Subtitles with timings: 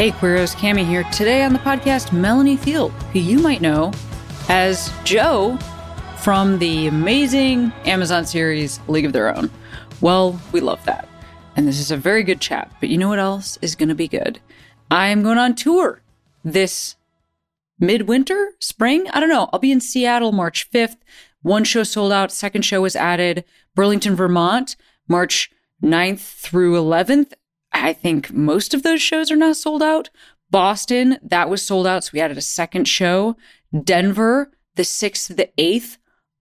[0.00, 1.04] Hey, Queeros, Cami here.
[1.12, 3.92] Today on the podcast, Melanie Field, who you might know
[4.48, 5.58] as Joe
[6.22, 9.50] from the amazing Amazon series League of Their Own.
[10.00, 11.06] Well, we love that.
[11.54, 13.94] And this is a very good chat, but you know what else is going to
[13.94, 14.40] be good?
[14.90, 16.00] I am going on tour
[16.42, 16.96] this
[17.78, 19.06] midwinter, spring.
[19.10, 19.50] I don't know.
[19.52, 20.96] I'll be in Seattle March 5th.
[21.42, 23.44] One show sold out, second show was added.
[23.74, 24.76] Burlington, Vermont,
[25.08, 25.50] March
[25.84, 27.34] 9th through 11th.
[27.80, 30.10] I think most of those shows are now sold out.
[30.50, 32.04] Boston, that was sold out.
[32.04, 33.36] So we added a second show.
[33.84, 35.96] Denver, the 6th to the 8th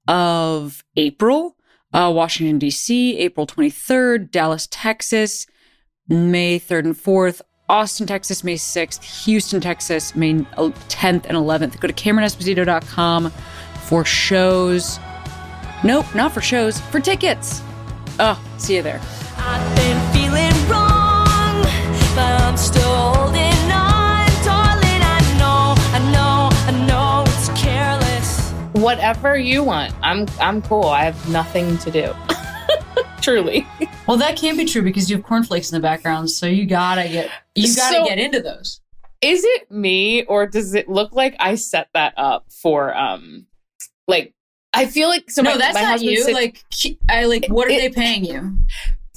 [0.07, 1.55] of April.
[1.93, 4.31] Uh, Washington, D.C., April 23rd.
[4.31, 5.47] Dallas, Texas,
[6.07, 7.41] May 3rd and 4th.
[7.69, 9.25] Austin, Texas, May 6th.
[9.25, 11.79] Houston, Texas, May 10th and 11th.
[11.79, 13.31] Go to CameronEsposito.com
[13.85, 14.99] for shows.
[15.83, 17.61] Nope, not for shows, for tickets.
[18.19, 18.99] Oh, see you there.
[28.81, 29.93] Whatever you want.
[30.01, 30.85] I'm I'm cool.
[30.85, 32.13] I have nothing to do.
[33.21, 33.67] Truly.
[34.07, 37.07] Well, that can't be true because you have cornflakes in the background, so you gotta
[37.07, 38.81] get you gotta so, get into those.
[39.21, 43.45] Is it me or does it look like I set that up for um
[44.07, 44.33] like
[44.73, 45.41] I feel like so.
[45.41, 46.23] No, my, that's my not you.
[46.23, 46.63] Sits, like
[47.09, 47.47] I like.
[47.47, 48.59] What are it, they paying you?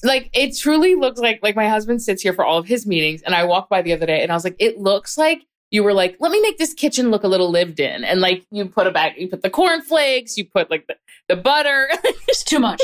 [0.02, 3.22] Like it truly looks like like my husband sits here for all of his meetings,
[3.22, 5.82] and I walked by the other day, and I was like, it looks like you
[5.82, 8.66] were like, let me make this kitchen look a little lived in, and like you
[8.66, 10.96] put a bag, you put the cornflakes, you put like the,
[11.28, 11.88] the butter.
[12.28, 12.80] it's too much.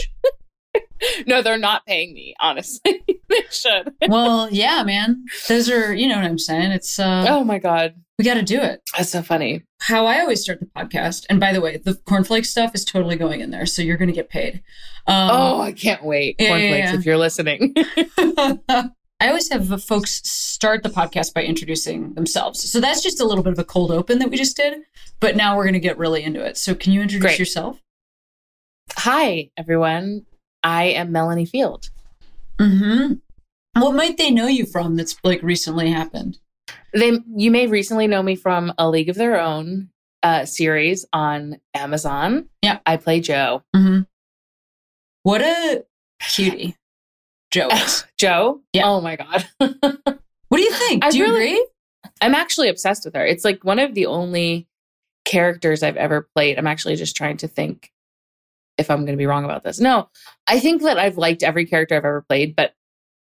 [1.27, 2.34] no, they're not paying me.
[2.41, 3.93] Honestly, they should.
[4.09, 5.27] well, yeah, man.
[5.48, 6.72] Those are, you know what I'm saying.
[6.72, 6.98] It's.
[6.98, 8.81] uh Oh my god, we got to do it.
[8.97, 9.65] That's so funny.
[9.82, 13.16] How I always start the podcast, and by the way, the cornflake stuff is totally
[13.16, 14.62] going in there, so you're going to get paid.
[15.06, 16.78] Um, oh, I can't wait, yeah, cornflakes!
[16.78, 16.98] Yeah, yeah.
[16.98, 17.75] If you're listening.
[19.20, 22.70] I always have folks start the podcast by introducing themselves.
[22.70, 24.82] So that's just a little bit of a cold open that we just did.
[25.18, 26.56] But now we're going to get really into it.
[26.56, 27.38] So can you introduce Great.
[27.38, 27.82] yourself?
[28.92, 30.26] Hi, everyone.
[30.62, 31.90] I am Melanie Field.
[32.60, 33.14] Hmm.
[33.74, 34.96] What might they know you from?
[34.96, 36.38] That's like recently happened.
[36.92, 39.90] They, you may recently know me from a League of Their Own
[40.22, 42.48] uh, series on Amazon.
[42.62, 43.62] Yeah, I play Joe.
[43.74, 44.02] Mm-hmm.
[45.22, 45.84] What a
[46.20, 46.76] cutie,
[47.50, 47.69] Jo.
[48.19, 48.60] Jo.
[48.72, 48.86] Yeah.
[48.86, 49.47] Oh my god.
[49.59, 51.04] what do you think?
[51.04, 51.66] I do you really, agree?
[52.20, 53.25] I'm actually obsessed with her.
[53.25, 54.66] It's like one of the only
[55.25, 56.59] characters I've ever played.
[56.59, 57.92] I'm actually just trying to think
[58.76, 59.78] if I'm going to be wrong about this.
[59.78, 60.09] No,
[60.47, 62.72] I think that I've liked every character I've ever played, but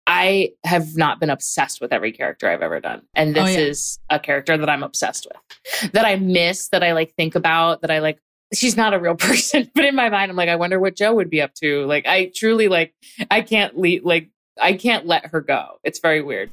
[0.07, 3.03] I have not been obsessed with every character I've ever done.
[3.15, 3.67] And oh, this oh, yeah.
[3.67, 7.83] is a character that I'm obsessed with, that I miss, that I like think about,
[7.83, 8.19] that I like.
[8.53, 11.15] She's not a real person, but in my mind, I'm like, I wonder what joe
[11.15, 11.85] would be up to.
[11.87, 12.95] Like, I truly like,
[13.31, 14.31] I can't leave, like,
[14.61, 15.79] I can't let her go.
[15.85, 16.51] It's very weird.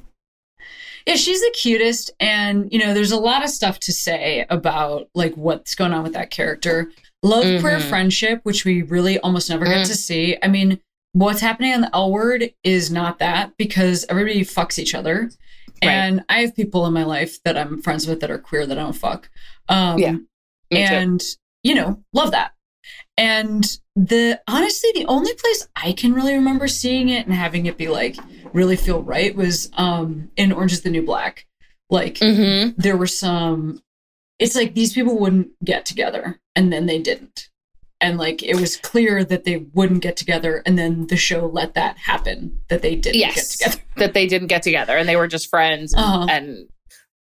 [1.06, 2.10] Yeah, she's the cutest.
[2.20, 6.02] And, you know, there's a lot of stuff to say about like what's going on
[6.02, 6.90] with that character.
[7.22, 7.60] Love mm-hmm.
[7.60, 10.36] queer friendship, which we really almost never get to see.
[10.42, 10.78] I mean,
[11.12, 15.30] what's happening on the L word is not that because everybody fucks each other.
[15.82, 15.90] Right.
[15.90, 18.78] And I have people in my life that I'm friends with that are queer that
[18.78, 19.30] I don't fuck.
[19.68, 20.16] Um, yeah.
[20.70, 21.26] and, too.
[21.68, 22.52] You know, love that.
[23.18, 23.64] And
[23.94, 27.88] the honestly, the only place I can really remember seeing it and having it be
[27.88, 28.16] like
[28.54, 31.46] really feel right was um in Orange is the New Black.
[31.90, 32.70] Like mm-hmm.
[32.80, 33.82] there were some
[34.38, 37.50] it's like these people wouldn't get together and then they didn't
[38.00, 41.74] and like it was clear that they wouldn't get together and then the show let
[41.74, 45.16] that happen that they didn't yes, get together that they didn't get together and they
[45.16, 46.26] were just friends and, uh-huh.
[46.30, 46.68] and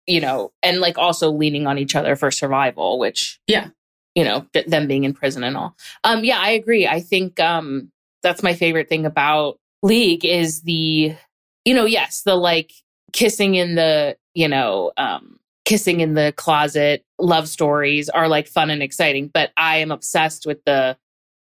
[0.05, 3.69] you know and like also leaning on each other for survival which yeah
[4.15, 5.75] you know them being in prison and all.
[6.03, 6.87] Um yeah i agree.
[6.87, 7.91] I think um
[8.23, 11.15] that's my favorite thing about league is the
[11.65, 12.71] you know yes the like
[13.13, 18.69] kissing in the you know um kissing in the closet love stories are like fun
[18.69, 20.97] and exciting, but I am obsessed with the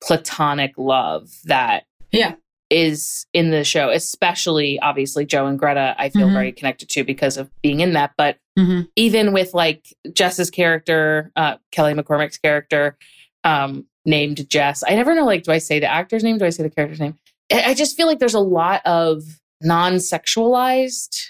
[0.04, 2.36] platonic love that yeah
[2.70, 5.96] is in the show, especially obviously Joe and Greta.
[5.98, 6.36] I feel mm-hmm.
[6.36, 8.14] very connected to because of being in that.
[8.18, 8.82] But mm-hmm.
[8.96, 12.98] even with like Jess's character, uh, Kelly McCormack's character,
[13.44, 16.38] um, named Jess, I never know like, do I say the actor's name?
[16.38, 17.18] Do I say the character's name?
[17.52, 19.24] I just feel like there's a lot of
[19.62, 21.28] non sexualized,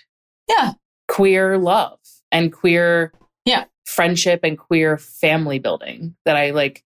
[0.47, 0.73] yeah,
[1.07, 1.99] queer love
[2.31, 3.11] and queer
[3.45, 3.65] Yeah.
[3.85, 6.83] friendship and queer family building that I like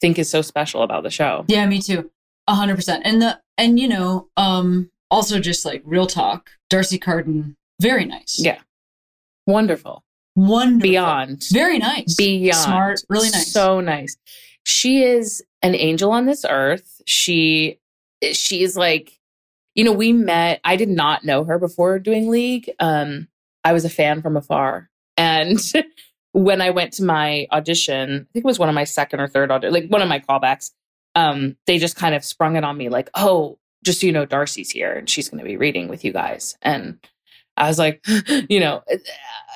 [0.00, 1.44] think is so special about the show.
[1.48, 2.10] Yeah, me too.
[2.48, 3.02] A hundred percent.
[3.06, 8.36] And the and you know, um, also just like real talk, D'Arcy Carden, very nice.
[8.38, 8.58] Yeah.
[9.46, 10.04] Wonderful.
[10.34, 10.80] Wonderful.
[10.80, 11.44] Beyond.
[11.52, 12.14] Very nice.
[12.14, 12.56] Beyond.
[12.56, 13.52] Smart, really nice.
[13.52, 14.16] So nice.
[14.64, 17.00] She is an angel on this earth.
[17.06, 17.78] She
[18.32, 19.18] she is like,
[19.74, 22.70] you know, we met, I did not know her before doing League.
[22.78, 23.28] Um,
[23.64, 24.88] I was a fan from afar.
[25.16, 25.58] And
[26.32, 29.28] when I went to my audition, I think it was one of my second or
[29.28, 30.70] third audition, like one of my callbacks,
[31.14, 34.24] um, they just kind of sprung it on me like, oh, just so you know,
[34.24, 36.56] D'Arcy's here and she's going to be reading with you guys.
[36.62, 36.98] And
[37.56, 38.04] I was like,
[38.48, 38.82] you know,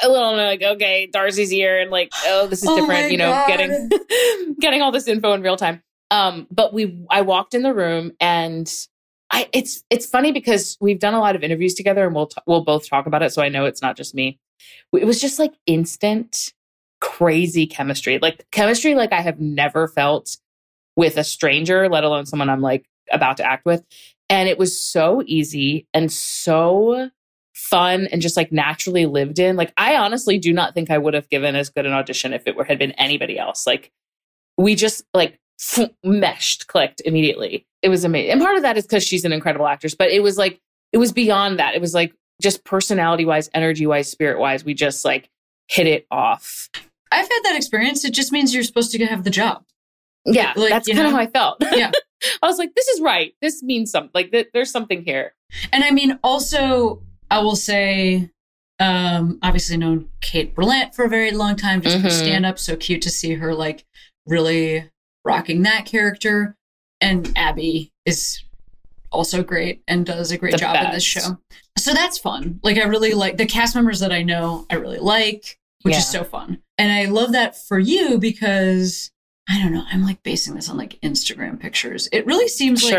[0.03, 3.31] a little like, okay, D'Arcy's here, and like, oh, this is Oh different, you know,
[3.31, 3.49] God.
[3.49, 5.83] getting getting all this info in real time.
[6.11, 8.71] Um, but we, I walked in the room, and
[9.31, 12.43] I, it's it's funny because we've done a lot of interviews together, and we'll t-
[12.47, 14.39] we'll both talk about it, so I know it's not just me.
[14.93, 16.53] It was just like instant,
[17.01, 20.37] crazy chemistry, like chemistry like I have never felt
[20.97, 23.85] with a stranger, let alone someone I'm like about to act with.
[24.29, 27.11] And it was so easy and so
[27.55, 29.57] fun and just like naturally lived in.
[29.57, 32.47] Like I honestly do not think I would have given as good an audition if
[32.47, 33.67] it were had been anybody else.
[33.67, 33.93] Like
[34.59, 35.39] we just like
[36.05, 37.67] meshed, clicked immediately.
[37.83, 38.33] It was amazing.
[38.33, 40.61] And part of that is because she's an incredible actress, but it was like
[40.93, 41.75] it was beyond that.
[41.75, 42.13] It was like
[42.43, 45.31] just personality wise, energy wise, spirit wise, we just like
[45.69, 46.69] hit it off.
[47.11, 48.05] I've had that experience.
[48.05, 49.65] It just means you're supposed to have the job.
[50.27, 51.59] Yeah, Like, that's kind of how I felt.
[51.73, 51.91] Yeah.
[52.43, 53.35] I was like, this is right.
[53.41, 54.11] This means something.
[54.15, 55.35] Like th- there's something here.
[55.73, 58.31] And I mean, also, I will say,
[58.81, 62.11] um, obviously known Kate Berlant for a very long time, just Mhm.
[62.11, 62.59] stand up.
[62.59, 63.85] So cute to see her like
[64.27, 64.91] really
[65.25, 66.57] rocking that character.
[67.01, 68.43] And Abbi is
[69.13, 71.39] also great and does a great The job in this show.
[71.79, 72.59] So that's fun.
[72.63, 76.09] Like, I really like the cast members that I know, I really like, which is
[76.09, 76.63] so fun.
[76.79, 79.11] And I love that for you because
[79.49, 82.09] I don't know, I'm like basing this on like Instagram pictures.
[82.13, 82.93] It really seems like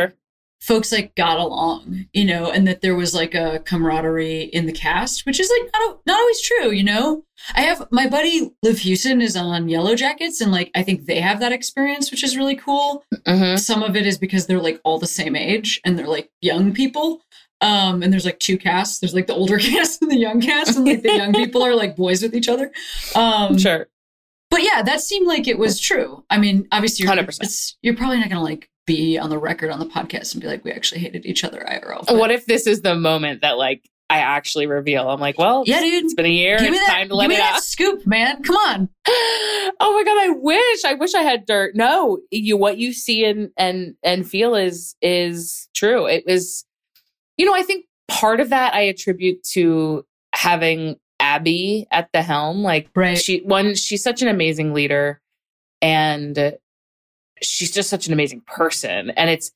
[0.61, 4.71] folks like got along, you know, and that there was like a camaraderie in the
[4.71, 7.23] cast, which is like not not always true, you know.
[7.55, 11.39] I have my buddy Liv Hewson is on Yellowjackets, and like I think they have
[11.41, 13.03] that experience, which is really cool.
[13.27, 13.59] Mhm.
[13.59, 16.73] Some of it is because they're like all the same age and they're like young
[16.73, 17.21] people.
[17.59, 18.99] Um, and there's like two casts.
[18.99, 21.75] There's like the older cast and the young cast, and like the young people are
[21.75, 22.71] like boys with each other.
[23.15, 23.87] Um, Sure.
[24.49, 26.23] But yeah, that seemed like it was true.
[26.29, 27.27] I mean, obviously, you're, 100%.
[27.41, 30.41] it's- you're probably not going to like be on the record on the podcast and
[30.41, 32.05] be like, we actually hated each other IRL.
[32.07, 35.09] but- What if this is the moment that like I actually reveal?
[35.09, 36.05] I'm like, well, Yeah, dude.
[36.05, 36.57] it's been a year.
[36.59, 37.63] Give me It's that, time to let me it that out.
[37.63, 38.41] scoop, man.
[38.43, 38.89] Come on.
[39.07, 40.85] oh my god, I wish.
[40.85, 41.75] I wish I had dirt.
[41.75, 46.07] No, you what you see and and and feel is is true.
[46.07, 46.63] It was
[47.35, 50.95] you know, I think part of that I attribute to having
[51.37, 52.63] Abbi at the helm.
[52.63, 53.17] Like Right.
[53.17, 55.21] she one, she's such an amazing leader
[55.81, 56.57] and
[57.41, 59.11] she's just such an amazing person.
[59.11, 59.51] And it's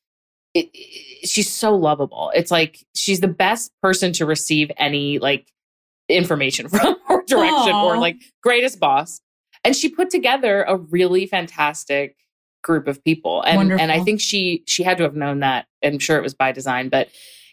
[0.53, 2.31] it, it- she's so lovable.
[2.35, 5.47] It's like she's the best person to receive any like
[6.09, 9.21] information from or direction or like greatest boss.
[9.63, 12.15] And she put together a really fantastic
[12.63, 13.41] group of people.
[13.43, 15.67] And and I think she she had to have known that.
[15.83, 17.09] I'm sure it was by design, but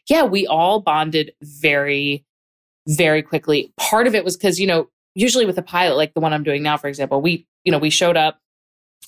[0.08, 2.24] yeah, we all bonded very
[2.88, 3.72] very quickly.
[3.78, 6.44] Part of it was cuz you know, usually with a pilot like the one I'm
[6.44, 8.40] doing now for example, we you know, we showed up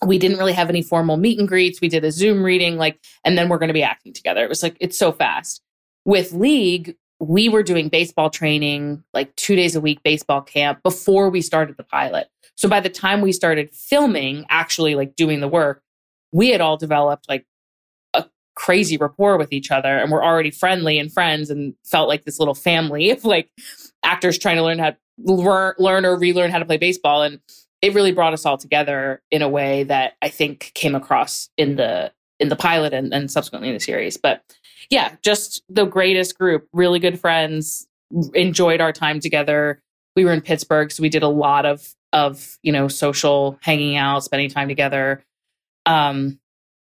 [0.04, 1.80] we didn't really have any formal meet and greets.
[1.80, 4.42] We did a Zoom reading, like, and then we're going to be acting together.
[4.42, 5.60] It was like, it's so fast.
[6.04, 11.28] With League, we were doing baseball training, like two days a week baseball camp before
[11.28, 12.28] we started the pilot.
[12.56, 15.82] So by the time we started filming, actually like doing the work,
[16.32, 17.44] we had all developed like
[18.60, 22.38] crazy rapport with each other and we're already friendly and friends and felt like this
[22.38, 23.48] little family of like
[24.02, 27.22] actors trying to learn how to learn, learn or relearn how to play baseball.
[27.22, 27.40] And
[27.80, 31.76] it really brought us all together in a way that I think came across in
[31.76, 34.18] the in the pilot and, and subsequently in the series.
[34.18, 34.42] But
[34.90, 37.88] yeah, just the greatest group, really good friends,
[38.34, 39.80] enjoyed our time together.
[40.16, 43.96] We were in Pittsburgh, so we did a lot of of, you know, social hanging
[43.96, 45.24] out, spending time together.
[45.86, 46.38] Um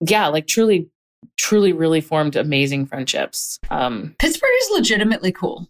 [0.02, 0.90] yeah, like truly
[1.38, 3.60] truly really formed amazing friendships.
[3.70, 5.68] Um Pittsburgh is legitimately cool.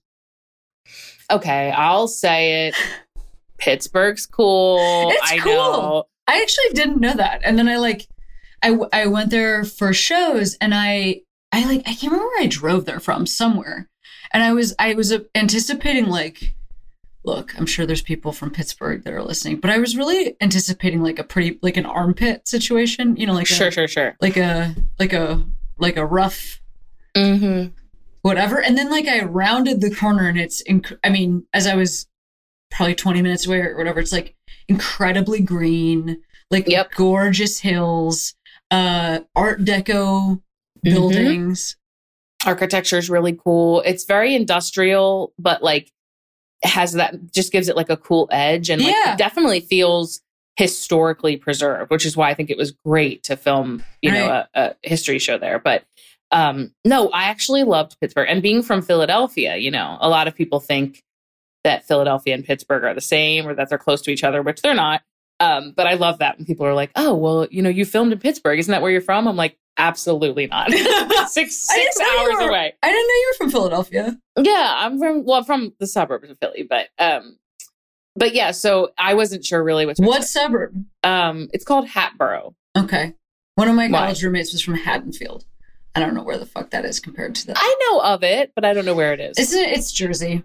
[1.32, 2.76] okay, I'll say it.
[3.58, 5.10] Pittsburgh's cool.
[5.12, 5.54] It's I cool.
[5.54, 6.04] know.
[6.28, 7.42] I actually didn't know that.
[7.44, 8.08] And then I like,
[8.64, 12.48] I I went there for shows and I, I like, I can't remember where I
[12.48, 13.90] drove there from somewhere.
[14.32, 16.54] And I was, I was anticipating like,
[17.30, 21.02] look, I'm sure there's people from Pittsburgh that are listening, but I was really anticipating
[21.02, 24.16] like a pretty, like an armpit situation, you know, like Sure, a, sure, sure.
[24.22, 25.44] like a, like a,
[25.78, 26.62] like a rough
[27.18, 27.70] Mm-hmm.
[28.22, 28.62] whatever.
[28.62, 32.08] And then like I rounded the corner and it's, inc- I mean, as I was
[32.72, 34.00] probably 20 minutes away or whatever.
[34.00, 34.36] It's like
[34.68, 36.22] incredibly green,
[36.52, 36.92] like Yep.
[36.96, 38.36] gorgeous hills,
[38.72, 40.42] uh, Art Deco Mhm.
[40.84, 41.76] buildings.
[42.46, 43.82] architecture is really cool.
[43.82, 45.92] It's very industrial, but like
[46.64, 49.14] has that just gives it like a cool edge and like Yeah.
[49.14, 50.22] it definitely feels
[50.58, 54.48] historically preserved, which is why I think it was great to film, you know, a,
[54.56, 55.58] a history show there.
[55.60, 55.86] But
[56.32, 60.36] um no, I actually loved Pittsburgh and being from Philadelphia, you know, a lot of
[60.36, 61.02] people think
[61.64, 64.62] that Philadelphia and Pittsburgh are the same or that they're close to each other, which
[64.62, 65.02] they're not.
[65.42, 68.12] Um, but I love that when people are like, "Oh, well, you know, you filmed
[68.12, 68.60] in Pittsburgh.
[68.60, 70.72] Isn't that where you're from?" I'm like, "Absolutely not.
[71.28, 74.20] six six didn't know you hours were- away." I didn't know you were from Philadelphia.
[74.38, 77.38] Yeah, I'm from well, from the suburbs of Philly, but um,
[78.16, 78.52] but yeah.
[78.52, 79.98] So I wasn't sure really which.
[79.98, 80.86] What suburb?
[81.04, 82.56] Um, it's called Hatboro.
[82.78, 83.14] Okay.
[83.56, 84.00] One of my Why?
[84.00, 85.46] college roommates was from Haddonfield.
[85.96, 87.58] I don't know where the fuck that is compared to that.
[87.60, 89.38] I know of it, but I don't know where it is.
[89.38, 89.78] Isn't it?
[89.78, 90.44] It's Jersey.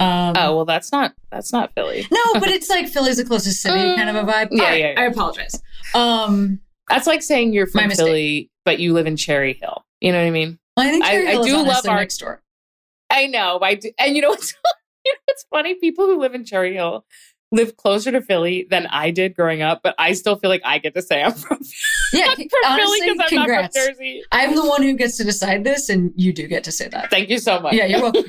[0.00, 2.06] Um, oh well, that's not that's not Philly.
[2.10, 4.48] no, but it's like Philly's the closest city, kind of a vibe.
[4.50, 5.00] Yeah, yeah, yeah.
[5.00, 5.62] I apologize.
[5.94, 7.90] Um, That's like saying you're from.
[7.90, 9.84] Philly, but you live in Cherry Hill.
[10.00, 10.58] You know what I mean?
[10.76, 12.42] well, I think Cherry I Hill do is love our- next door.
[13.10, 13.58] I know.
[13.62, 14.52] I do, and you know what's
[15.04, 15.74] you know what's funny?
[15.76, 17.04] People who live in Cherry Hill
[17.52, 20.78] live closer to Philly than I did growing up, but I still feel like I
[20.78, 21.58] get to say I'm from,
[22.12, 23.74] Yeah, from honestly, Philly because I'm congrats.
[23.76, 24.22] not from Jersey.
[24.30, 27.10] I'm the one who gets to decide this, and you do get to say that.
[27.10, 27.74] Thank you so much.
[27.74, 28.24] Yeah, you're welcome.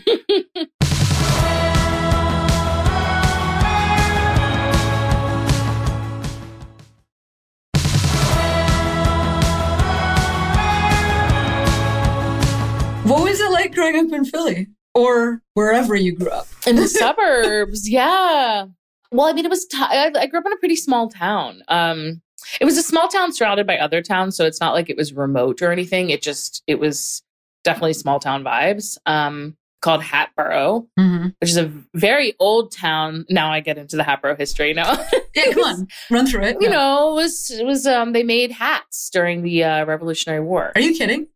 [13.62, 16.48] Like growing up in Philly or wherever you grew up?
[16.68, 18.66] in the suburbs yeah
[19.12, 21.64] well i mean it was t- I, I grew up in a pretty small town
[21.70, 22.22] um
[22.60, 25.14] it was a small town surrounded by other towns so it's not like it was
[25.14, 27.24] remote or anything it just it was
[27.64, 31.28] definitely small town vibes um called hatboro Mm-hmm.
[31.40, 34.94] which is a very old town now i get into the hatboro history now
[35.36, 36.58] Yeah, come on, run through it.
[36.60, 36.74] you Yeah.
[36.74, 40.82] know it was it was um they made hats during the uh, revolutionary war are
[40.82, 41.28] you kidding?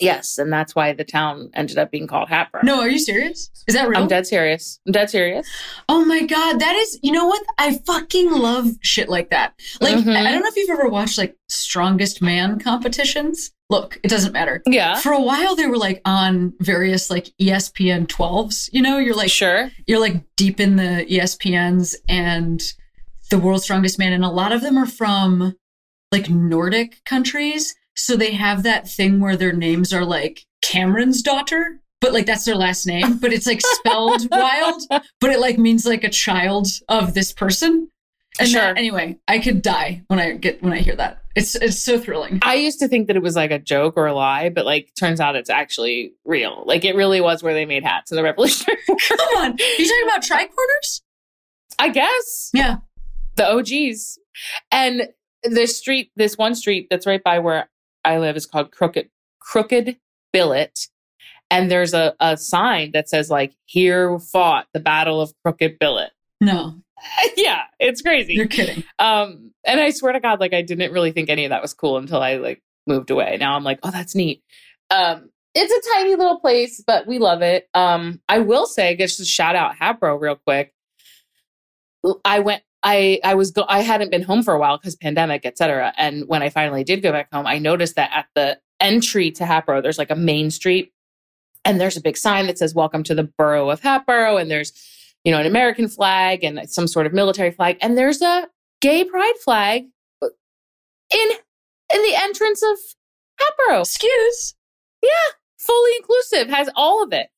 [0.00, 3.50] Yes and that's why the town ended up being called hatboro No, are you serious?
[3.66, 4.00] Is that real?
[4.00, 5.46] i'm dead serious i'm dead serious
[5.88, 7.42] Oh my god, that is you know what?
[7.58, 9.54] I fucking love shit like that.
[9.80, 10.14] Like Mhm.
[10.16, 13.50] I don't know if you've ever watched like strongest man competitions.
[13.68, 14.62] Look, it doesn't matter.
[14.66, 19.14] yeah For a while they were like on various like ESPN 12s, you know, you're
[19.16, 22.62] like sure you're like deep in the ESPNs and
[23.30, 25.54] the world's strongest man and a lot of them are from
[26.12, 31.80] like Nordic countries, so they have that thing where their names are like Cameron's daughter,
[32.00, 35.84] but like that's their last name, but it's like spelled wild, but it like means
[35.86, 37.88] like a child of this person.
[38.38, 38.60] And Sure.
[38.60, 41.18] that- anyway, I could die when I get when I hear that.
[41.36, 42.38] It's it's so thrilling.
[42.42, 44.90] I used to think that it was like a joke or a lie, but like
[44.98, 46.62] turns out it's actually real.
[46.66, 48.96] Like it really was where they made hats in the Revolutionary War.
[49.08, 51.02] Come on, you talking about tricorners?
[51.78, 52.76] I guess Yeah.
[53.36, 54.18] the OGs.
[54.72, 55.08] And
[55.44, 57.68] this street, this one street that's right by where
[58.04, 59.96] I live is called Crooked Crooked
[60.32, 60.88] Billet.
[61.52, 66.12] And there's a, a sign that says like here fought the Battle of Crooked Billet.
[66.40, 66.80] No,
[67.36, 68.34] yeah, it's crazy.
[68.34, 68.84] you're kidding.
[68.98, 71.74] Um, and I swear to God, like I didn't really think any of that was
[71.74, 73.36] cool until I like moved away.
[73.38, 74.42] Now I'm like, oh, that's neat.
[74.90, 77.68] Um, it's a tiny little place, but we love it.
[77.74, 80.72] Um, I will say, just to shout out Hatboro real quick.
[82.24, 82.62] I went.
[82.82, 83.64] I I was go.
[83.68, 85.92] I hadn't been home for a while because pandemic, et cetera.
[85.96, 89.46] And when I finally did go back home, I noticed that at the entry to
[89.46, 90.92] Hatboro, there's like a main street,
[91.64, 94.72] and there's a big sign that says "Welcome to the Borough of Hatboro," and there's
[95.24, 98.48] you know an American flag and some sort of military flag, and there's a
[98.80, 99.84] gay pride flag
[100.22, 101.28] in
[101.92, 102.78] in the entrance of
[103.38, 103.80] Hatboro.
[103.80, 104.54] Excuse.
[105.02, 105.10] Yeah,
[105.58, 107.28] fully inclusive, has all of it.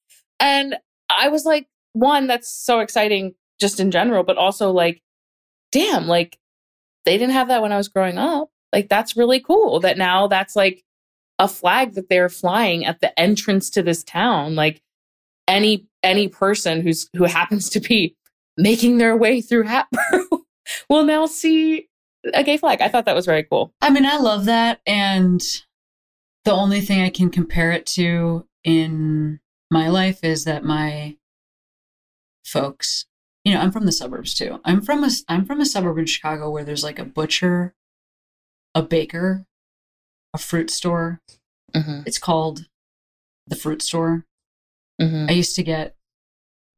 [0.41, 0.77] And
[1.09, 5.01] I was like, one, that's so exciting just in general, but also like,
[5.73, 6.39] damn, like
[7.05, 8.51] they didn't have that when I was growing up.
[8.73, 10.85] Like that's really cool that now that's like
[11.39, 14.55] a flag that they're flying at the entrance to this town.
[14.55, 14.83] Like
[15.49, 18.17] any any person who's who happens to be
[18.57, 20.45] making their way through Hatboro
[20.89, 21.89] will now see
[22.33, 22.81] a gay flag.
[22.81, 23.73] I thought that was very cool.
[23.81, 24.81] I mean, I love that.
[24.87, 25.43] And
[26.45, 31.17] the only thing I can compare it to in my life is that my
[32.45, 33.07] folks,
[33.45, 34.61] you know, I'm from the suburbs too.
[34.65, 37.75] I'm from a I'm from a suburb in Chicago where there's like a butcher,
[38.75, 39.45] a baker,
[40.35, 41.21] a fruit store.
[41.75, 42.03] Mm-hmm.
[42.07, 42.67] It's called
[43.47, 44.25] the fruit store.
[45.01, 45.27] Mm-hmm.
[45.29, 45.97] I used to get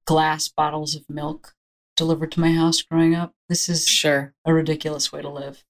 [0.07, 1.55] glass bottles of milk
[1.97, 3.33] delivered to my house growing up.
[3.49, 4.35] This is Sure.
[4.45, 5.65] a ridiculous way to live.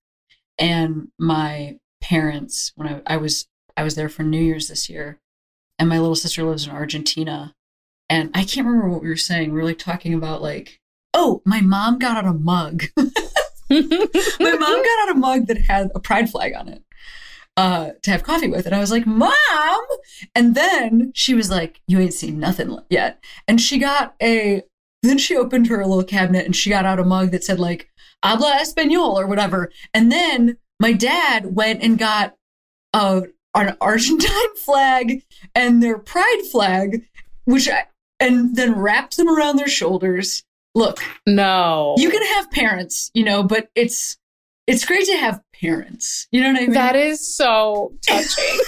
[0.58, 3.46] And my parents, when I, I was
[3.76, 5.18] I was there for New Year's this year,
[5.78, 7.54] and my little sister lives in Argentina.
[8.08, 9.52] And I can't remember what we were saying.
[9.52, 10.80] We were like talking about like
[11.14, 12.84] Oh, my mom got out a mug.
[12.96, 13.06] my
[13.70, 16.82] mom got out a mug that had a pride flag on it
[17.56, 18.66] uh, to have coffee with.
[18.66, 19.32] And I was like, Mom!
[20.34, 23.22] And then she was like, You ain't seen nothing yet.
[23.46, 24.62] And she got a,
[25.02, 27.90] then she opened her little cabinet and she got out a mug that said, like,
[28.24, 29.70] Habla Espanol or whatever.
[29.92, 32.34] And then my dad went and got
[32.92, 35.22] a, an Argentine flag
[35.54, 37.06] and their pride flag,
[37.44, 37.86] which I,
[38.18, 40.42] and then wrapped them around their shoulders.
[40.74, 41.94] Look, no.
[41.98, 44.16] you can have parents, you know, but it's
[44.66, 46.26] it's great to have parents.
[46.32, 46.72] You know what I mean?
[46.72, 48.60] That is so touching.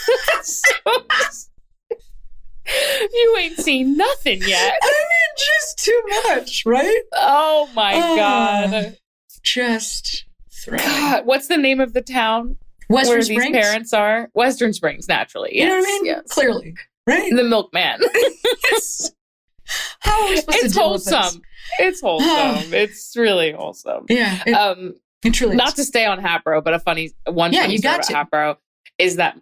[3.12, 4.75] you ain't seen nothing yet.
[4.82, 7.02] I mean, just too much, right?
[7.14, 8.16] Oh my Oh.
[8.16, 8.96] god.
[9.42, 10.84] Just thrilling.
[10.86, 12.56] God, what's the name of the town
[12.88, 13.42] Western where Springs.
[13.44, 14.28] these parents are?
[14.34, 15.56] Western Springs, naturally.
[15.58, 16.06] you know what I Yes, mean?
[16.06, 16.22] Yes.
[16.28, 16.75] Clearly,
[17.06, 17.32] right?
[17.34, 18.00] The milkman.
[18.70, 19.10] Yes.
[20.00, 21.38] How are we supposed it's to deal with this?
[21.78, 22.73] It's wholesome.
[22.75, 24.06] it's really wholesome.
[24.08, 24.94] Yeah, it, Um,
[25.25, 25.75] it truly not is.
[25.75, 28.58] to stay on Hatboro, but a funny one Yeah, funny you got about Hatboro
[28.99, 29.38] is that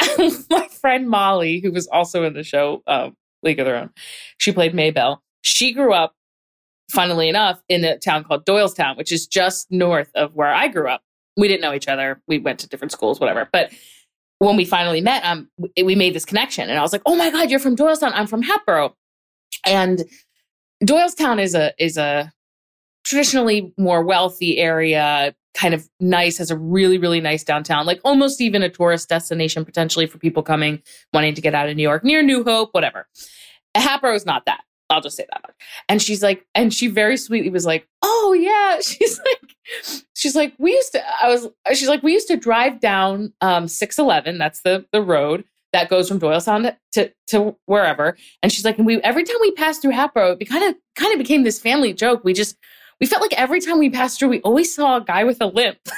[0.50, 3.10] my friend Molly, who was also in the show uh,
[3.42, 3.90] League of Their Own,
[4.38, 5.22] she played Maybelle.
[5.42, 6.14] She grew up,
[6.90, 10.88] funnily enough, in a town called Doylestown, which is just north of where I grew
[10.88, 11.02] up.
[11.36, 12.20] We didn't know each other.
[12.26, 13.48] We went to different schools, whatever.
[13.52, 13.72] But
[14.38, 17.14] when we finally met, um, we- we made this connection, and I was like, "Oh
[17.14, 18.12] my god, you're from Doylestown!
[18.14, 18.96] I'm from Hatboro."
[19.64, 20.02] And
[20.84, 22.32] Doylestown is a is a
[23.04, 28.40] traditionally more wealthy area, kind of nice, has a really, really nice downtown, like almost
[28.40, 30.82] even a tourist destination potentially for people coming,
[31.12, 33.06] wanting to get out of New York, near New Hope, whatever.
[33.74, 34.60] Hatboro is not that.
[34.90, 35.54] I'll just say that.
[35.88, 38.80] And she's like, and she very sweetly was like, oh yeah.
[38.80, 42.80] She's like, she's like, we used to, I was, she's like, we used to drive
[42.80, 48.16] down um 611, that's the the road that goes from Doylestown to, to, to wherever.
[48.42, 51.12] And she's like, and we every time we passed through Hatboro, it kind of kind
[51.12, 52.22] of became this family joke.
[52.24, 52.56] We just
[53.00, 55.46] we felt like every time we passed through, we always saw a guy with a
[55.46, 55.78] limp.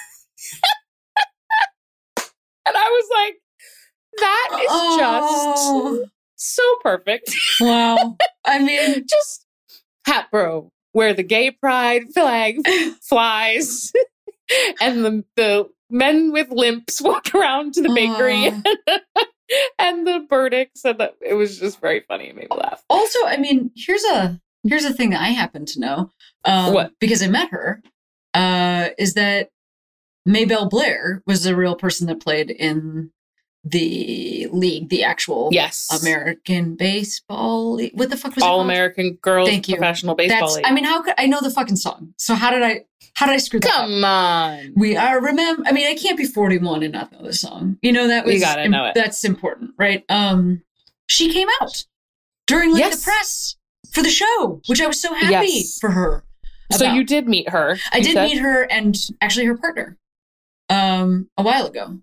[2.67, 3.35] and I was like,
[4.21, 5.99] that is Oh.
[6.01, 7.35] just so perfect.
[7.61, 8.17] wow.
[8.45, 9.47] I mean, just
[10.07, 12.57] Hatboro, where the gay pride flag
[13.03, 13.93] flies
[14.81, 18.53] and the, the men with limps walk around to the bakery
[19.79, 22.29] and the verdict said that it was just very funny.
[22.29, 22.83] It made me laugh.
[22.91, 26.11] also, I mean, here's a here's a thing that I happen to know.
[26.45, 26.93] Um, What?
[27.01, 27.83] Because I met her.
[28.35, 29.51] Uh, is that
[30.25, 33.11] Maybelle Blair was the real person that played in
[33.65, 35.89] the league, the actual Yes.
[36.03, 37.93] American baseball league.
[37.95, 38.61] What the fuck was it All?
[38.61, 39.77] American girls Thank you.
[39.77, 40.57] professional baseball That's.
[40.57, 40.67] league.
[40.67, 42.15] I mean, how could I know the fucking song?
[42.17, 42.85] So how did I?
[43.15, 43.75] How did I screw that up?
[43.87, 44.73] Come on.
[44.77, 45.63] We are remember.
[45.67, 47.79] I mean, I can't be 41 and not know the song.
[47.83, 48.95] You know that was You gotta know it.
[48.95, 50.05] That's important, right?
[50.09, 50.63] Um,
[51.09, 51.85] she came out
[52.47, 53.01] during like Yes.
[53.01, 53.57] the press
[53.93, 55.79] for the show, which I was so happy Yes.
[55.79, 56.25] for her.
[56.73, 57.79] So you did meet her.
[57.93, 58.25] I did said?
[58.25, 59.99] meet her and actually her partner,
[60.71, 61.99] um, a while ago.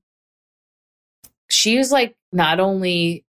[1.50, 3.26] She is like not only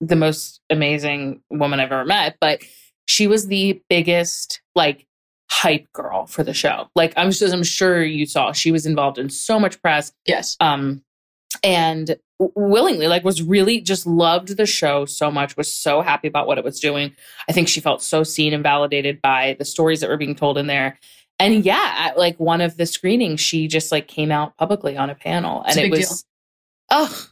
[0.00, 2.60] the most amazing woman I've ever met, but
[3.06, 5.06] she was the biggest like
[5.50, 6.88] hype girl for the show.
[6.94, 10.12] Like I'm just I'm sure you saw she was involved in so much press.
[10.26, 10.56] Yes.
[10.60, 11.02] um
[11.62, 16.46] and willingly like was really just loved the show so much was so happy about
[16.46, 17.12] what it was doing
[17.48, 20.56] i think she felt so seen and validated by the stories that were being told
[20.56, 20.98] in there
[21.38, 25.10] and yeah at like one of the screenings she just like came out publicly on
[25.10, 26.16] a panel and a it was deal.
[26.92, 27.26] oh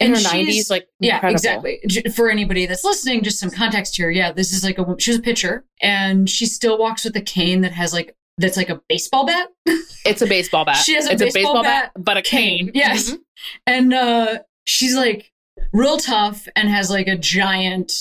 [0.00, 1.66] in her she's- 90s like Yeah, incredible.
[1.66, 2.10] exactly.
[2.14, 4.10] For anybody that's listening, just some context here.
[4.10, 7.20] Yeah, this is like a she was a pitcher, and she still walks with a
[7.20, 9.48] cane that has like that's like a baseball bat.
[10.06, 12.66] it's a baseball bat She has a it's baseball a baseball bat, but a cane,
[12.66, 13.10] cane, yes.
[13.10, 13.18] Mhm.
[13.66, 15.32] and uh she's like
[15.72, 17.92] real tough and has like a giant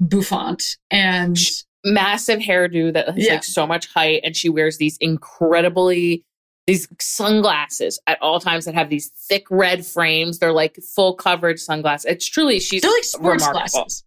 [0.00, 3.32] bouffant and Sh- massive hairdo that has Yeah.
[3.34, 6.24] like so much height and she wears these incredibly
[6.68, 11.58] these sunglasses at all times that have these thick red frames they're like full coverage
[11.58, 13.80] sunglasses it's truly she's they're like sports remarkable.
[13.80, 14.04] glasses.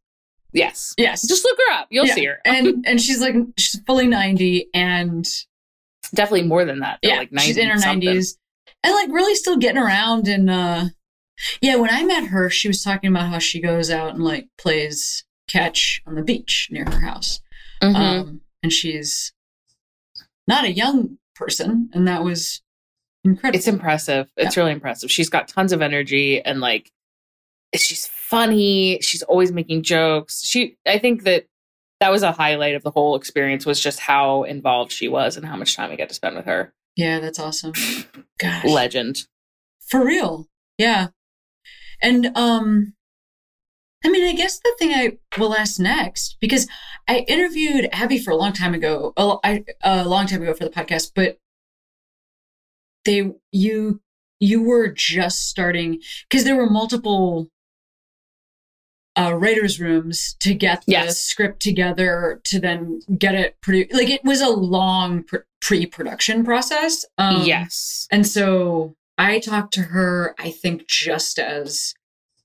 [0.53, 1.27] yes Yes.
[1.27, 2.15] just look her up you'll Yeah.
[2.15, 5.27] see her and and she's like she's fully 90 and
[6.13, 8.37] definitely more than that They're yeah, like 90 she's in her 90s
[8.83, 10.85] and like really still getting around and uh
[11.59, 14.47] yeah, when I met her, she was talking about how she goes out and like
[14.59, 17.39] plays catch on the beach near her house.
[17.81, 17.95] Mhm.
[17.95, 19.33] Um, and she's
[20.47, 22.61] not a young person, and that was
[23.23, 23.57] incredible.
[23.57, 24.31] it's impressive.
[24.37, 25.11] It's really impressive.
[25.11, 26.91] She's got tons of energy and like
[27.75, 28.99] she's funny.
[29.01, 30.43] She's always making jokes.
[30.43, 31.45] She i think that
[31.99, 35.45] that was a highlight of the whole experience was just how involved she was and
[35.45, 36.73] how much time we got to spend with her.
[36.95, 37.73] Yeah, that's awesome.
[38.39, 39.27] Gosh, legend.
[39.87, 41.09] For real, yeah.
[42.01, 42.93] And um,
[44.03, 46.67] I mean, I guess the thing I will ask next, because
[47.07, 51.11] I interviewed Abbi for a long time ago, a long time ago for the podcast,
[51.15, 51.37] but
[53.05, 54.01] they, you,
[54.39, 57.49] you were just starting because there were multiple
[59.17, 61.19] uh, writers' rooms to get the Yes.
[61.19, 63.93] script together to then get it produced.
[63.93, 65.25] Like it was a long
[65.61, 67.05] pre-production process.
[67.17, 68.07] Um, yes.
[68.11, 71.93] and so I talked to her, I think, just as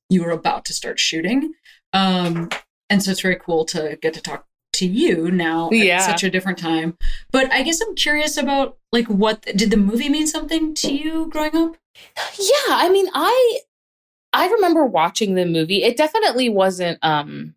[0.08, 1.52] you were about to start shooting.
[1.92, 2.48] Um,
[2.90, 5.96] and so it's very cool to get to talk to you now Yeah.
[5.96, 6.96] at such a different time.
[7.32, 11.26] But I guess I'm curious about like what did the movie mean something to you
[11.30, 11.76] growing up?
[12.38, 13.60] Yeah, I mean, I
[14.32, 15.82] I remember watching the movie.
[15.82, 17.54] It definitely wasn't um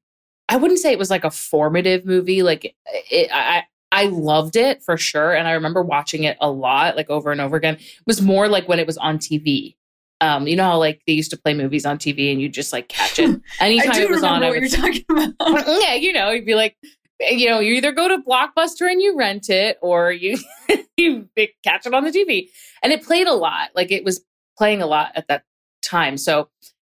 [0.48, 2.42] I wouldn't say it was like a formative movie.
[2.42, 2.74] Like
[3.12, 7.10] it I I loved it for sure and I remember watching it a lot like
[7.10, 7.76] over and over again.
[7.76, 9.76] It was more like when it was on TV.
[10.21, 12.73] Um you know how like they used to play movies on TV and you just
[12.73, 13.39] like catch it.
[13.60, 15.67] Anytime I do it was on remember I you're talking about.
[15.82, 16.75] yeah, you know, you'd be like,
[17.19, 20.38] you know, you either go to Blockbuster and you rent it, or you
[20.97, 21.27] you
[21.63, 22.49] catch it on the TV.
[22.82, 23.69] And it played a lot.
[23.75, 24.23] Like it was
[24.58, 25.43] playing a lot at that
[25.82, 26.17] time.
[26.17, 26.49] So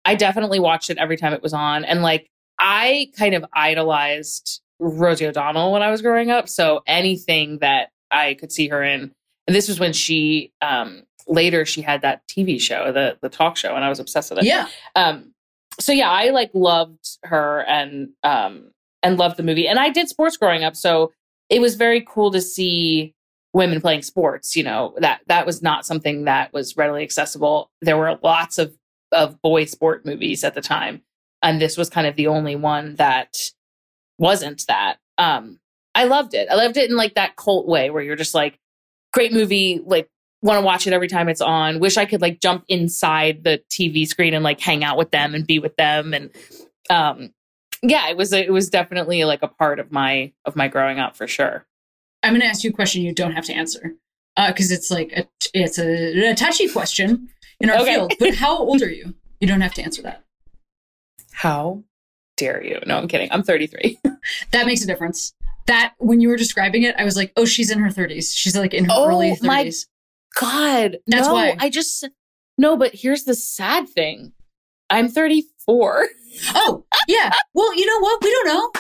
[0.05, 1.86] I definitely watched it every time it was on.
[1.86, 2.29] And like
[2.60, 6.49] I kind of idolized Rosie O'Donnell when I was growing up.
[6.49, 9.12] So anything that I could see her in,
[9.47, 13.57] and this was when she um later she had that TV show, the the talk
[13.57, 14.45] show, and I was obsessed with it.
[14.45, 14.67] Yeah.
[14.95, 15.34] um
[15.79, 18.71] so yeah i like loved her and um
[19.03, 19.67] and loved the movie.
[19.67, 21.12] And i did sports growing up so
[21.49, 23.13] it was very cool to see
[23.53, 24.93] women playing sports you know?
[24.97, 27.71] That that was not something that was readily accessible.
[27.81, 28.75] There were lots of
[29.12, 31.01] of boy sport movies at the time
[31.41, 33.36] and this was kind of the only one that
[34.19, 34.97] wasn't that.
[35.17, 35.60] Um
[35.95, 36.47] i loved it.
[36.51, 38.60] I loved it in like that cult way where you're just like
[39.13, 40.10] great movie like
[40.41, 41.80] want to watch it every time it's on.
[41.80, 45.36] Wish I could like jump inside the TV screen and like hang out with them
[45.36, 46.13] and be with them.
[46.13, 46.30] And
[46.89, 47.34] um,
[47.84, 51.15] yeah, it was it was definitely like a part of my of my growing up
[51.15, 51.65] for sure.
[52.23, 53.93] I'm going to ask you a question you don't have to answer
[54.47, 57.95] because it's like a, it's a, a touchy question in our Okay.
[57.95, 58.13] field.
[58.19, 59.15] But how old are you?
[59.39, 60.23] You don't have to answer that.
[61.32, 61.84] How
[62.38, 62.80] dare you?
[62.86, 63.30] No, I'm kidding.
[63.32, 63.99] I'm 33.
[64.51, 65.34] That makes a difference.
[65.65, 68.32] That when you were describing it, I was like, oh, she's in her 30s.
[68.36, 69.88] She's like in her Oh, early my- 30s.
[70.39, 71.56] God, That's no, why.
[71.60, 72.08] I just
[72.58, 72.78] no.
[72.78, 74.34] But here's the sad thing.
[74.89, 76.08] I'm 34.
[76.56, 77.32] Oh, yeah.
[77.54, 78.22] Well, you know what?
[78.24, 78.72] We don't know.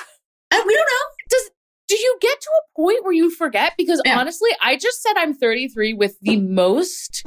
[0.51, 1.07] I, we don't know.
[1.29, 1.49] Does
[1.87, 3.73] Do you get to a point where you forget?
[3.77, 4.19] Because Yeah.
[4.19, 7.23] honestly, I just said I'm 33 with the most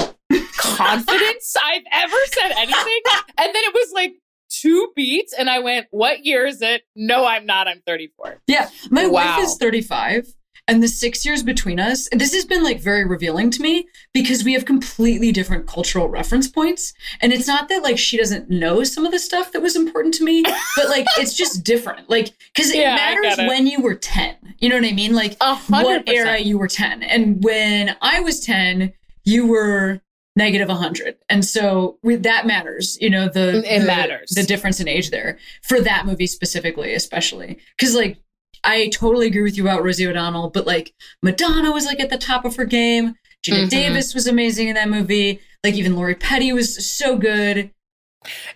[0.59, 3.01] confidence I've ever said anything.
[3.39, 4.15] And then it was like
[4.51, 6.83] two beats, and I went, What year is it?
[6.95, 7.69] No, I'm not.
[7.69, 8.43] I'm 34.
[8.47, 8.69] Yeah.
[8.91, 9.13] My Wow.
[9.39, 10.27] wife is 35.
[10.66, 14.44] And the six years between us, this has been like very revealing to me because
[14.44, 16.94] we have completely different cultural reference points.
[17.20, 20.14] And it's not that like she doesn't know some of the stuff that was important
[20.14, 20.42] to me,
[20.77, 22.09] but like it's just different.
[22.09, 23.46] Like, because it Yeah, matters it.
[23.46, 24.55] when you were 10.
[24.59, 25.14] You know what I mean?
[25.14, 27.03] Like, A hundred what era you were 10.
[27.03, 28.92] And when I was 10,
[29.24, 30.00] you were
[30.35, 31.16] negative 100.
[31.29, 34.31] And so we, that matters, you know, the, It the- matters.
[34.31, 37.59] the difference in age there for that movie specifically, especially.
[37.79, 38.16] Cause like,
[38.62, 42.19] I totally agree with you about Rosie O'Donnell, but like Madonna was like at the
[42.19, 43.14] top of her game.
[43.45, 43.71] Geena Mhm.
[43.71, 45.40] Davis was amazing in that movie.
[45.62, 47.71] Like even Lori Petty was so good.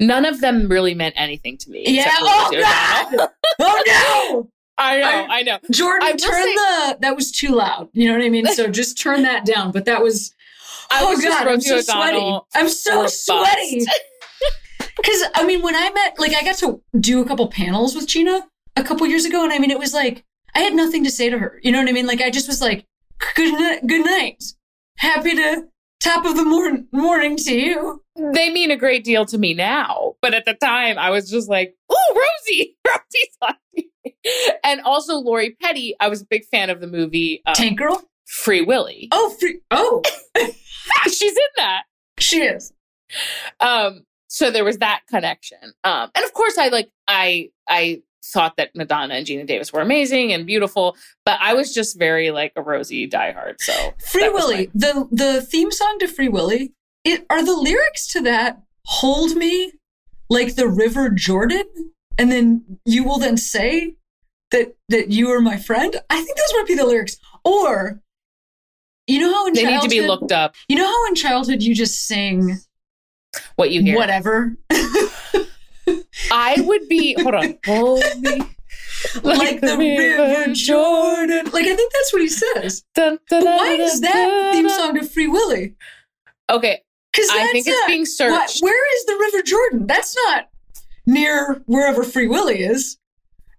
[0.00, 1.84] None of them really meant anything to me.
[1.87, 2.11] Yeah.
[2.20, 3.28] Oh God.
[3.61, 4.50] Oh no.
[4.78, 5.06] I know.
[5.08, 5.58] I- I know.
[5.72, 7.88] Jordan, I turn say- the that was too loud.
[7.92, 8.46] You know what I mean?
[8.46, 9.72] So just turn that down.
[9.72, 10.32] But that was
[10.90, 12.38] I oh was god, I'm so sweaty.
[12.54, 13.84] I'm so sweaty.
[14.96, 18.06] Because I mean, when I met, like, I got to do a couple panels with
[18.06, 18.42] Geena
[18.78, 21.28] a couple years ago, and I mean, it was like I had nothing to say
[21.30, 21.60] to her.
[21.62, 22.06] You know what I mean?
[22.06, 22.84] Like, I just was like,
[23.34, 24.42] "Good night, good night,
[24.98, 25.64] happy to
[26.00, 28.02] top of the morn- morning to you."
[28.34, 30.14] they mean a great deal to me now.
[30.22, 32.14] But at the time, I was just like, "Oh,
[32.46, 33.84] Rosie, Rosie's on TV."
[34.64, 35.94] And also Lori Petty.
[36.00, 38.02] I was a big fan of the movie um, Tank girl.
[38.26, 39.08] Free Willy.
[39.12, 40.02] Oh, free- oh,
[41.06, 41.82] She's in that.
[42.18, 42.72] she is.
[43.60, 45.58] Um, so there was that connection.
[45.84, 49.81] Um, and of course, I like I I thought that Madonna and Geena Davis were
[49.81, 53.54] amazing and beautiful, but I was just very like a Rosie diehard.
[53.61, 54.70] So Free Willy.
[54.74, 56.72] The the theme song to Free Willy.
[57.04, 59.72] It are the lyrics to that hold me
[60.31, 61.64] like the River Jordan,
[62.18, 63.94] and then you will then say
[64.50, 65.96] that that you are my friend.
[66.11, 67.16] I think those might be the lyrics.
[67.44, 68.00] Or
[69.07, 70.54] you know how in They need to be looked up.
[70.68, 72.59] You know how in childhood you just sing
[73.57, 73.96] What you hear?
[73.96, 74.57] whatever,
[76.33, 77.14] I would be.
[77.20, 77.59] Hold on.
[77.66, 78.42] Hold me.
[79.22, 81.46] like, the River Jordan.
[81.53, 82.85] Like I think that's what he says.
[82.94, 85.74] Dun, But dun, dun, why dun, is that dun, theme song to Free Willy?
[86.51, 86.81] Okay,
[87.12, 88.62] Because I think it's being What, searched.
[88.62, 89.87] where is the River Jordan?
[89.87, 90.48] That's not
[91.07, 92.98] near wherever Free Willy is.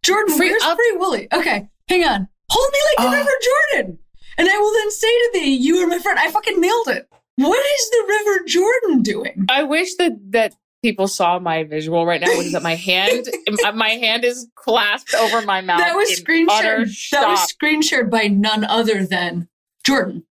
[0.03, 1.27] Jordan, Free- where's I'll- Free Willy?
[1.33, 2.27] Okay, hang on.
[2.49, 3.19] Hold me like the Oh.
[3.19, 3.37] River
[3.83, 3.99] Jordan,
[4.39, 7.07] and I will then say to thee, "You are my friend." I fucking nailed it.
[7.35, 9.45] What is the River Jordan doing?
[9.49, 13.27] I wish that that people saw my visual right now, which is that my hand
[13.75, 15.79] my hand is clasped over my mouth.
[15.79, 16.89] that was screen shared.
[17.11, 19.47] That was screen shared by none other than
[19.85, 20.25] Jordan.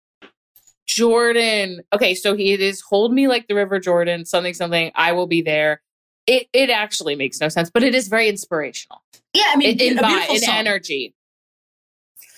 [0.87, 1.81] Jordan.
[1.93, 4.93] Okay, so he it is hold me like the river Jordan, something something.
[4.95, 5.83] I will be there.
[6.27, 9.03] It it actually makes no sense, but it is very inspirational.
[9.35, 11.15] Yeah, I mean, In, in, a beautiful in energy,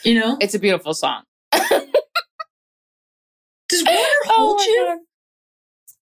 [0.04, 1.22] You know, it's a beautiful song.
[1.52, 1.62] does
[3.84, 4.84] water Oh hold my you?
[4.86, 4.98] God.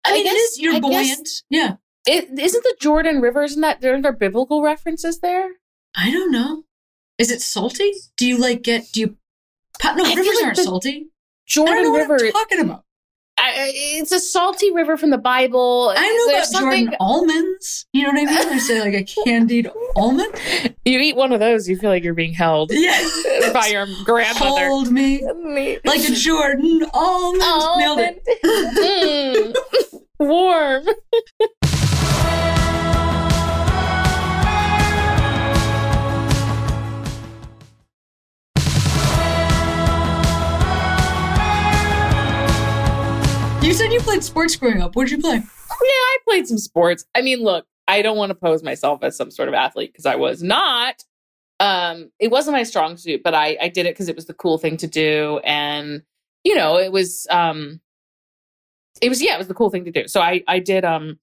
[0.07, 0.59] I I mean, it guess- is.
[0.61, 1.29] You're I guess- buoyant.
[1.51, 1.77] yeah.
[2.07, 3.43] It, isn't the Jordan River?
[3.43, 4.01] Isn't that there?
[4.05, 5.49] Are biblical references there?
[5.97, 6.65] I don't know.
[7.19, 7.93] Is it salty?
[8.17, 8.85] Do you like get?
[8.93, 9.17] Do you?
[9.85, 11.09] No, I rivers like aren't salty.
[11.47, 12.19] Jordan River.
[12.23, 12.85] I'm talking about.
[13.37, 15.93] I, it's a salty river from the Bible.
[15.97, 17.85] I know There's about Jordan almonds.
[17.93, 18.49] You know what I mean?
[18.49, 20.35] There's uh, like a candied almond.
[20.85, 23.53] You eat one of those, you feel like you're being held Yes.
[23.53, 24.67] by your grandmother.
[24.67, 25.23] Hold me
[25.85, 27.41] like a Jordan almond.
[27.79, 29.55] Nailed it.
[29.85, 30.01] Mm.
[30.21, 30.87] Warm.
[43.65, 44.95] You said you played sports growing up.
[44.95, 45.37] What did you play?
[45.37, 47.07] Yeah, I played some sports.
[47.15, 50.07] I mean, look, I don't want to pose myself as some sort of athlete because
[50.07, 51.03] I was not.
[51.61, 54.35] Um, it wasn't my strong suit, but I, I did it because it was the
[54.35, 56.03] cool thing to do, and
[56.45, 57.81] you know, it was um,
[59.01, 60.09] it was yeah, it was the cool thing to do.
[60.09, 61.19] So I I did um,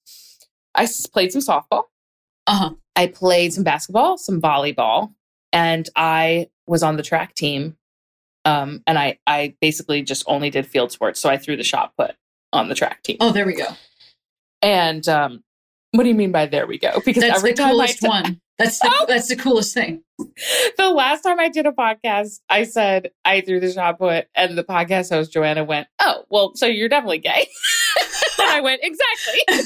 [0.75, 1.83] I played some softball.
[2.47, 2.69] Uh huh.
[2.95, 5.13] I played some basketball, some volleyball,
[5.53, 7.77] and I was on the track team.
[8.43, 11.93] Um, and I I basically just only did field sports, so I threw the shot
[11.97, 12.15] put
[12.53, 13.17] on the track team.
[13.19, 13.67] Oh, there we go.
[14.63, 15.43] And um,
[15.91, 17.01] what do you mean by there we go?
[17.05, 18.41] Because That's every the time coolest t- one.
[18.57, 19.05] That's the, Oh.
[19.07, 20.03] that's the coolest thing.
[20.77, 24.57] the last time I did a podcast, I said I threw the shot put, and
[24.57, 27.47] the podcast host Joanna went, "Oh, well, so you're definitely gay."
[28.39, 29.65] and I went, "Exactly."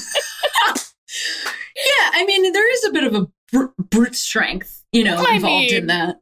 [2.12, 5.72] I mean, there is a bit of a br- brute strength, you know, I involved
[5.72, 6.16] in that.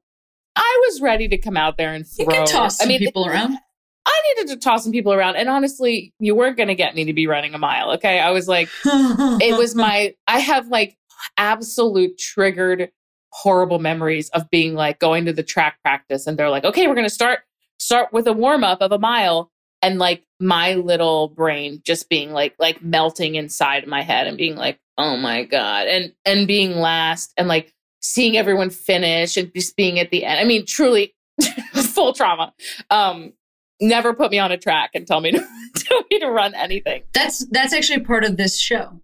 [0.56, 3.26] I was ready to come out there and You can toss some I mean, people
[3.26, 3.58] around.
[4.06, 7.06] I needed to toss some people around, and honestly, you weren't going to get me
[7.06, 7.92] to be running a mile.
[7.92, 10.96] Okay, I was like, it was my i have like
[11.38, 12.90] absolute triggered
[13.32, 16.94] horrible memories of being like going to the track practice and they're like okay we're
[16.94, 17.40] going to start
[17.78, 19.50] start with a warm up of a mile
[19.82, 24.54] and like my little brain just being like like melting inside my head and being
[24.54, 29.76] like oh my god and and being last and like seeing everyone finish and just
[29.76, 31.14] being at the end i mean truly
[31.74, 32.52] full trauma
[32.90, 33.32] um
[33.80, 35.38] never put me on a track and tell me to
[35.76, 39.00] tell me to run anything That's that's actually part of this show.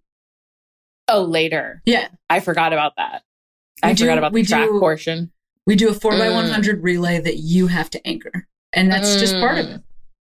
[1.07, 1.81] Oh, later.
[1.85, 2.07] Yeah.
[2.29, 3.23] I forgot about that.
[3.83, 5.31] I do- forgot about we the track do- portion.
[5.67, 6.33] We do a four by Mm.
[6.35, 9.81] one hundred relay that you have to anchor, and that's just part of it.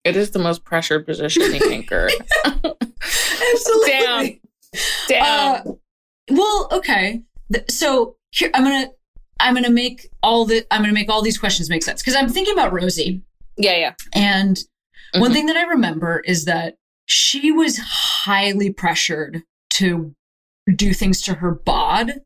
[0.05, 2.09] It is the most pressured position the anchor.
[2.45, 3.89] Absolutely.
[3.91, 4.39] Damn.
[5.07, 5.67] Damn.
[5.67, 5.71] Uh,
[6.29, 7.21] well, okay.
[7.69, 8.89] So here I'm gonna
[9.39, 12.29] I'm gonna make all the I'm gonna make all these questions make sense because I'm
[12.29, 13.21] thinking about Rosie,
[13.57, 13.93] yeah, yeah.
[14.13, 14.59] and
[15.15, 15.33] one Mhm.
[15.33, 20.15] thing that I remember is that she was highly pressured to
[20.75, 22.21] do things to her bod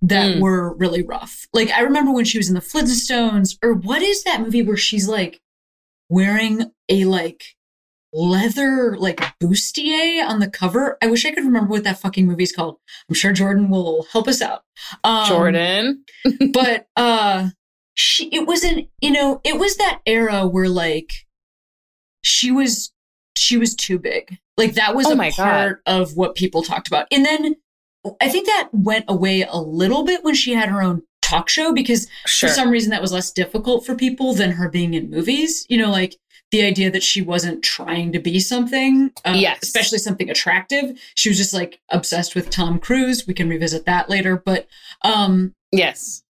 [0.00, 0.40] that Mm.
[0.40, 1.46] were really rough.
[1.52, 4.76] Like I remember when she was in the Flintstones, or what is that movie where
[4.78, 5.40] she's like
[6.08, 7.42] wearing a like
[8.12, 10.98] leather like bustier on the cover?
[11.02, 12.76] I wish I could remember what that fucking movie's called.
[13.08, 14.62] I'm sure Jordan will help us out.
[15.04, 16.04] Um, Jordan.
[16.52, 17.50] but uh
[17.94, 21.12] she it wasn't you know it was that era where like
[22.22, 22.92] she was
[23.36, 25.36] she was too big like that was Oh a my God.
[25.36, 27.56] part of what people talked about and then
[28.20, 31.72] i think that went away a little bit when she had her own talk show
[31.72, 32.48] because Sure.
[32.48, 35.76] for some reason that was less difficult for people than her being in movies you
[35.78, 36.16] know like
[36.50, 39.58] the idea that she wasn't trying to be something uh, Yes.
[39.62, 44.10] especially something attractive she was just like obsessed with tom cruise we can revisit that
[44.10, 44.66] later but
[45.02, 46.22] um yes.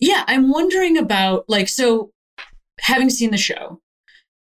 [0.00, 2.10] yeah, I'm wondering about like so
[2.80, 3.80] having seen the show,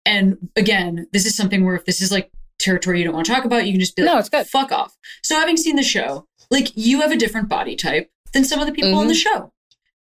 [0.05, 3.31] and again, this is something where if this is like territory you don't want to
[3.31, 4.47] talk about, you can just be like, No, it's good.
[4.47, 4.95] fuck off.
[5.23, 8.65] So having seen the show, like you have a different body type than some of
[8.67, 9.51] the people on the show.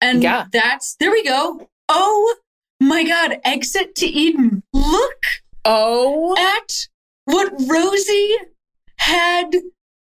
[0.01, 0.23] And Mm-hmm.
[0.23, 0.47] Yeah.
[0.53, 1.69] that's there we go.
[1.89, 2.37] Oh
[2.81, 4.62] my god, exit to Eden.
[4.83, 5.23] Look
[5.65, 6.89] Oh, at
[7.25, 8.35] what Rosie
[8.97, 9.53] had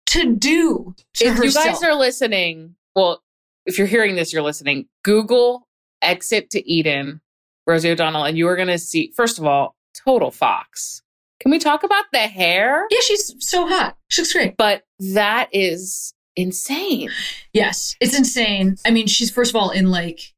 [0.07, 3.21] to do to if you guys are listening, well,
[3.67, 4.87] if you're hearing this, you're listening.
[5.03, 5.67] Google
[6.01, 7.21] "exit to Eden,"
[7.67, 9.11] Rosie O'Donnell, and you are going to see.
[9.15, 11.01] First of all, total fox.
[11.39, 12.87] Can we talk about the hair?
[12.89, 13.95] yeah, she's so hot.
[14.09, 14.55] She looks great.
[14.57, 14.83] But
[15.13, 17.09] that is insane.
[17.53, 18.77] Yes, it's insane.
[18.85, 20.33] I mean, she's first of all in like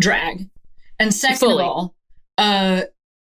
[0.00, 0.48] drag,
[0.98, 1.62] and second Fully.
[1.64, 1.94] of all,
[2.38, 2.82] uh,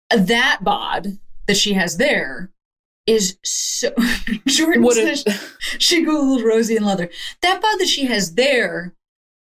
[0.09, 2.51] that bod that she has there
[3.05, 3.93] is so.
[4.47, 5.15] Jordan What a-
[5.79, 7.09] she googled Rosie and leather.
[7.41, 8.93] That bod that she has there,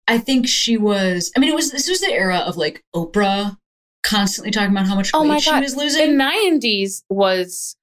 [0.07, 1.31] I think she was.
[1.35, 3.57] I mean, it was this was the era of like Oprah
[4.03, 7.75] constantly talking about how much Oh weight she was the 90s was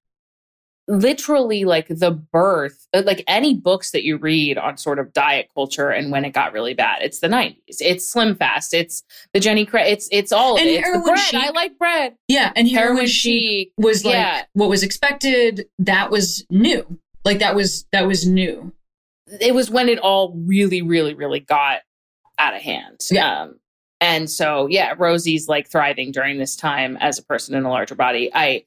[0.89, 5.49] literally like the birth uh, like any books that you read on sort of diet
[5.55, 9.03] culture and when it got really bad it's the 90s it's slim fast it's
[9.35, 11.41] the jenny Craig it's it's all of And it it's bread chic.
[11.41, 14.45] i like bread yeah, and heroin heroin chic was like yeah.
[14.55, 15.67] what was expected.
[15.79, 16.99] That was new.
[17.25, 18.73] Like that was that was new.
[19.41, 21.81] it was when it all really really really got
[22.39, 23.43] out of hand Yeah.
[23.43, 23.59] um
[24.01, 27.95] and so yeah rosie's like thriving during this time as a person in a larger
[27.95, 28.65] body i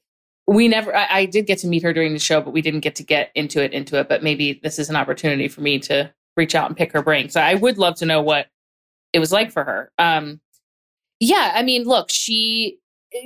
[0.52, 2.80] we never I, I did get to meet her during the show but we didn't
[2.80, 5.78] get to get into it into it but maybe this is an opportunity for me
[5.80, 7.28] to reach out and pick her brain.
[7.28, 8.48] So i would love to know what
[9.12, 9.90] it was like for her.
[9.98, 10.40] Um
[11.20, 12.78] yeah i mean look she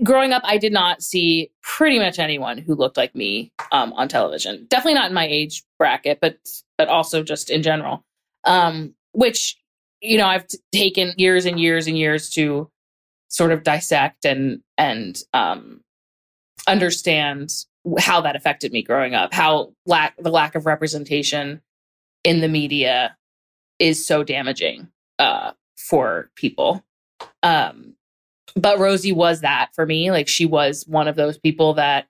[0.03, 4.09] growing up i did not see pretty much anyone who looked like me um, on
[4.09, 4.67] television.
[4.69, 6.39] Definitely not in my age bracket but
[6.79, 8.05] but also just in general.
[8.45, 9.57] Um which
[10.01, 12.71] you know i've t- taken years and years and years to
[13.29, 15.81] sort of dissect and and um
[16.66, 17.53] understand
[17.99, 21.61] how that affected me growing up how lack the lack of representation
[22.25, 23.16] in the media
[23.79, 24.88] is so damaging
[25.19, 26.85] uh for people.
[27.42, 27.95] Um
[28.55, 32.09] but rosie was that for me like she was one of those people that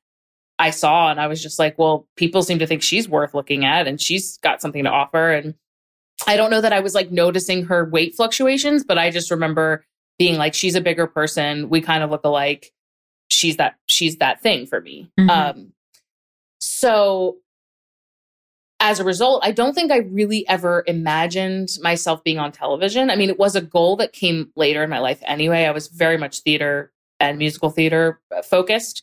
[0.59, 3.65] i saw and i was just like well people seem to think she's worth looking
[3.65, 5.33] at and she's got something to offer.
[5.33, 5.55] And
[6.27, 9.85] i don't know that i was like noticing her weight fluctuations but i just remember
[10.19, 11.69] being like she's a bigger person.
[11.69, 12.73] We kind of look alike
[13.29, 15.11] she's that she's that thing for me.
[15.19, 15.31] Mhm.
[15.31, 15.73] um
[16.61, 17.37] so
[18.81, 23.11] as a result i don't think i really ever imagined myself being on television.
[23.11, 25.65] I mean it was a goal that came later in my life anyway.
[25.65, 29.03] I was very much theater and musical theater uh, focused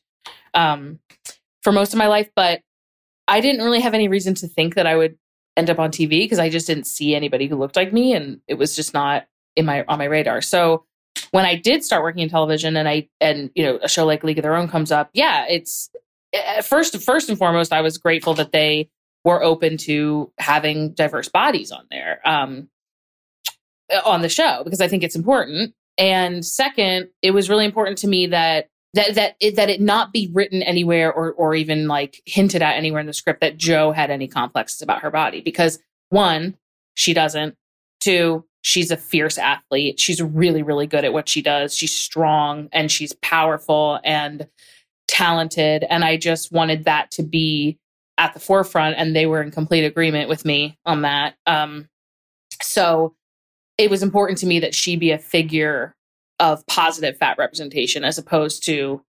[0.53, 0.99] um
[1.63, 2.61] for most of my life but
[3.27, 5.17] i didn't really have any reason to think that i would
[5.57, 8.39] end up on tv because i just didn't see anybody who looked like me and
[8.47, 10.41] it was just not in my on my radar.
[10.41, 10.85] So
[11.31, 14.23] when I did start working in television and I and you know a show like
[14.23, 15.89] League of Their Own comes up, yeah, it's
[16.63, 18.89] first first and foremost I was grateful that they
[19.23, 22.69] were open to having diverse bodies on there um,
[24.05, 25.73] on the show because I think it's important.
[25.97, 30.13] And second, it was really important to me that that that it, that it not
[30.13, 33.91] be written anywhere or or even like hinted at anywhere in the script that Jo
[33.91, 36.57] had any complexes about her body because one,
[36.95, 37.55] she doesn't.
[37.99, 39.99] Two, she's a fierce athlete.
[39.99, 41.75] She's really, really good at what she does.
[41.75, 44.47] She's strong and she's powerful and
[45.07, 45.85] talented.
[45.89, 47.77] And I just wanted that to be
[48.17, 48.95] at the forefront.
[48.97, 51.35] And they were in complete agreement with me on that.
[51.45, 51.89] Um,
[52.61, 53.15] so
[53.77, 55.93] it was important to me that she be a figure
[56.39, 59.03] of positive fat representation as opposed to,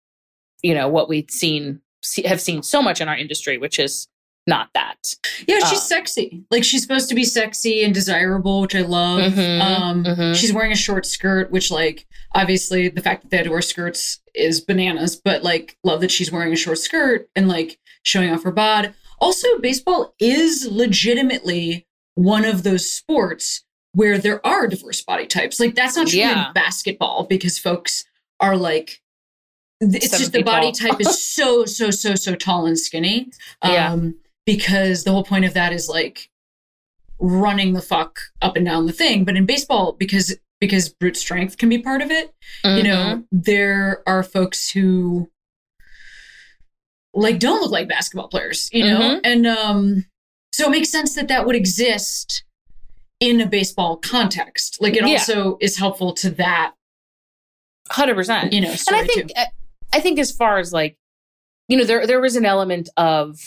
[0.62, 4.08] you know, what we've seen, see, have seen so much in our industry, which is
[4.46, 5.14] not that.
[5.48, 6.44] Yeah, she's Um, sexy.
[6.50, 9.32] Like she's supposed to be sexy and desirable, which I love.
[9.32, 10.36] Mhm, um, mhm.
[10.36, 13.62] She's wearing a short skirt, which like obviously the fact that they had to wear
[13.62, 15.16] skirts is bananas.
[15.16, 18.94] But like love that she's wearing a short skirt and like showing off her bod.
[19.18, 25.58] Also, baseball is legitimately one of those sports where there are diverse body types.
[25.60, 26.48] Like that's not true Yeah.
[26.48, 28.04] in basketball because folks
[28.40, 29.00] are like.
[29.80, 33.30] It's Seven just the body type is so so so so tall and skinny.
[33.62, 33.96] Yeah.
[34.46, 36.28] Because the whole point of that is like
[37.18, 39.24] running the fuck up and down the thing.
[39.24, 42.32] But in baseball, because because brute strength can be part of it,
[42.64, 42.84] you Mhm.
[42.84, 45.30] know, there are folks who
[47.12, 49.20] like don't look like basketball players, you know, Mhm.
[49.24, 50.06] and um,
[50.52, 52.44] so it makes sense that that would exist
[53.20, 54.78] in a baseball context.
[54.80, 55.14] Like it Yeah.
[55.18, 56.74] also is helpful to that,
[57.90, 58.52] hundred percent.
[58.52, 59.34] you know, and I think too.
[59.36, 59.50] I-
[59.92, 60.96] I think as far as like
[61.68, 63.38] you know there there was an element of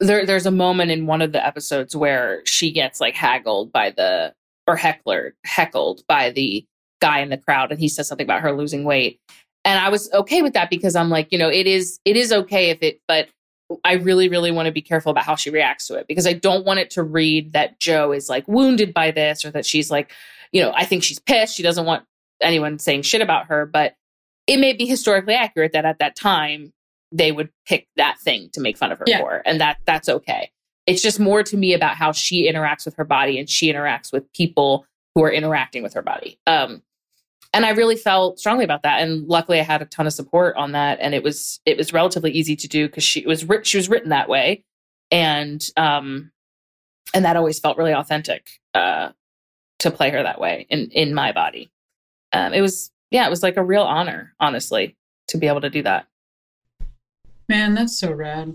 [0.00, 3.90] there there's a moment in one of the episodes where she gets like haggled by
[3.90, 4.32] the
[4.66, 6.64] or heckler heckled by the
[7.00, 9.20] guy in the crowd and he says something about her losing weight.
[9.64, 12.32] And I was okay with that because I'm like you know it is it is
[12.32, 13.28] okay if it but
[13.84, 16.32] I really really want to be careful about how she reacts to it because I
[16.32, 19.90] don't want it to read that Jo is like wounded by this or that she's
[19.90, 20.12] like
[20.52, 21.56] you know I think she's pissed.
[21.56, 22.04] She doesn't want
[22.40, 23.94] anyone saying shit about her but
[24.46, 26.72] it may be historically accurate that at that time
[27.12, 29.18] they would pick that thing to make fun of her Yeah.
[29.20, 30.50] for and that that's okay
[30.86, 34.12] it's just more to me about how she interacts with her body and she interacts
[34.12, 36.82] with people who are interacting with her body um
[37.54, 40.54] and i really felt strongly about that and luckily i had a ton of support
[40.56, 43.66] on that and it was it was relatively easy to do because she was writ-
[43.66, 44.64] she was written that way
[45.10, 46.30] and um
[47.14, 49.08] and that always felt really authentic uh,
[49.78, 51.70] to play her that way in in my body.
[52.34, 54.94] Um, it was yeah, it was like a real honor, honestly,
[55.28, 56.06] to be able to do that.
[57.48, 58.54] Man, that's so rad.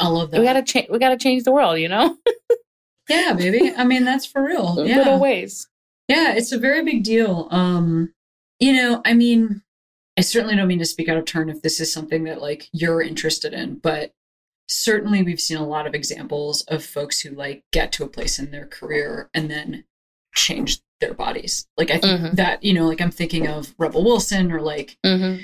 [0.00, 0.40] I love that.
[0.40, 0.88] We gotta change.
[0.90, 2.16] We gotta change the world, you know.
[3.08, 3.72] yeah, baby.
[3.76, 4.84] I mean, that's for real.
[4.86, 4.98] Yeah.
[4.98, 5.68] Little ways.
[6.08, 7.48] Yeah, it's a very big deal.
[7.50, 8.12] Um,
[8.58, 9.62] you know, I mean,
[10.18, 12.68] I certainly don't mean to speak out of turn if this is something that like
[12.72, 14.12] you're interested in, but
[14.68, 18.38] certainly we've seen a lot of examples of folks who like get to a place
[18.38, 19.84] in their career and then
[20.34, 21.66] change their bodies.
[21.76, 22.36] Like I think Mhm.
[22.36, 25.42] that, you know, like I'm thinking of Rebel Wilson or like Mm-hmm.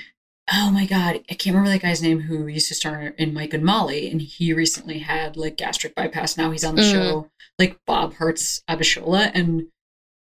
[0.51, 3.53] Oh my god, I can't remember that guy's name who used to star in Mike
[3.53, 6.37] and Molly, and he recently had like gastric bypass.
[6.37, 6.91] Now he's on the Mhm.
[6.91, 7.29] show,
[7.59, 9.67] like Bob Hearts Abishola, and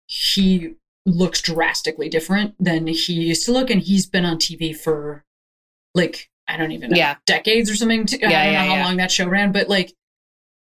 [0.07, 0.75] he
[1.07, 5.25] looks drastically different than he used to look, and he's been on TV for
[5.95, 7.17] like I don't even know Yeah.
[7.27, 8.05] decades or something.
[8.07, 8.85] To, I don't yeah, know how yeah.
[8.85, 9.95] long that show ran, but like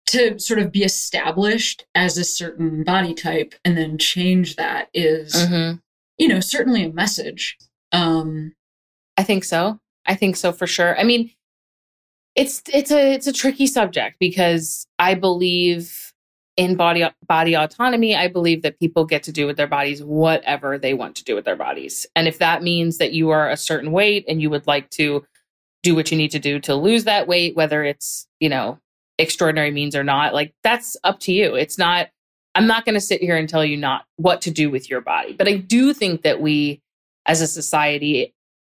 [0.08, 5.32] to sort of be established as a certain body type and then change that is,
[5.34, 5.78] Mm-hmm.
[6.18, 7.56] you know, certainly a message.
[7.92, 8.54] Um,
[9.16, 9.78] I think so.
[10.06, 10.98] I think so for sure.
[10.98, 11.30] I mean,
[12.34, 16.12] it's it's a it's a tricky subject because I believe
[16.56, 18.16] in body body autonomy.
[18.16, 21.34] I believe that people get to do with their bodies whatever they want to do
[21.34, 22.06] with their bodies.
[22.16, 25.24] And if that means that you are a certain weight and you would like to
[25.82, 28.78] do what you need to do to lose that weight, whether it's, you know,
[29.18, 31.54] extraordinary means or not, like that's up to you.
[31.54, 32.08] It's not
[32.54, 35.00] I'm not going to sit here and tell you not what to do with your
[35.00, 35.32] body.
[35.32, 36.82] But I do think that we
[37.24, 38.34] as a society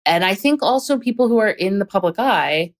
[0.06, 2.74] and I think also people who are in the public eye,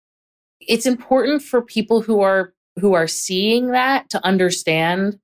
[0.60, 5.20] it's important for people who are who are seeing that to understand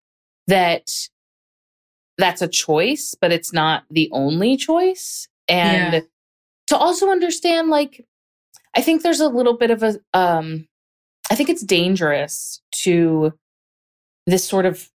[0.47, 0.89] that
[2.17, 5.27] that's a choice, but it's not the only choice.
[5.47, 5.99] And Yeah.
[6.67, 8.05] to also understand like
[8.75, 10.67] I think there's a little bit of a um
[11.31, 13.33] I think it's dangerous to
[14.27, 14.89] this sort of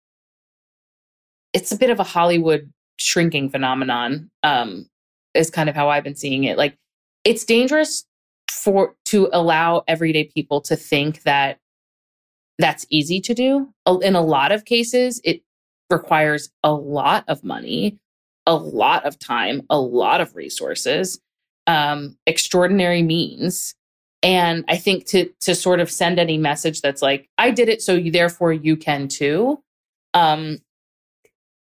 [1.54, 4.88] it's a bit of a Hollywood shrinking phenomenon um
[5.34, 6.58] is kind of how I've been seeing it.
[6.58, 6.78] Like
[7.24, 8.06] it's dangerous
[8.52, 11.60] for to allow everyday people to think that
[12.60, 13.74] that's easy to do.
[14.02, 15.42] In a lot of cases, it
[15.90, 17.98] requires a lot of money,
[18.46, 21.20] a lot of time, a lot of resources,
[21.68, 23.76] um, extraordinary means.
[24.22, 27.82] And I think to to sort of send any message that's like, I did it,
[27.82, 29.62] so you, therefore you can too,
[30.14, 30.60] um,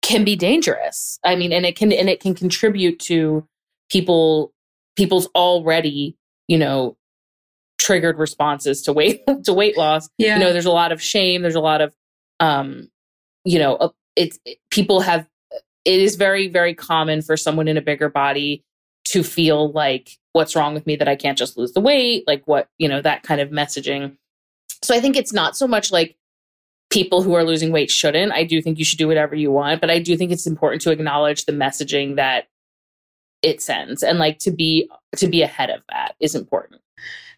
[0.02, 1.20] can be dangerous.
[1.24, 3.48] I mean, and it can and it can contribute to
[3.90, 4.54] people
[4.96, 6.18] people's already,
[6.48, 6.98] you know,
[7.82, 10.08] triggered responses to weight to weight loss.
[10.18, 10.36] Yeah.
[10.36, 11.94] you know there's a lot of shame there's a lot of
[12.40, 12.90] um
[13.44, 15.28] you know uh, it's it, people have
[15.84, 18.64] it is very very common for someone in a bigger body
[19.06, 22.24] to feel like what's wrong with me that i can't just lose the weight?
[22.28, 24.16] Like what you know that kind of messaging.
[24.84, 26.16] So i think it's not so much like
[26.92, 28.34] people who are losing weight shouldn't.
[28.34, 30.84] I do think you should do whatever you want but i do think it's important
[30.84, 32.46] to acknowledge the messaging that
[33.42, 36.82] it sends and like to be to be ahead of that is important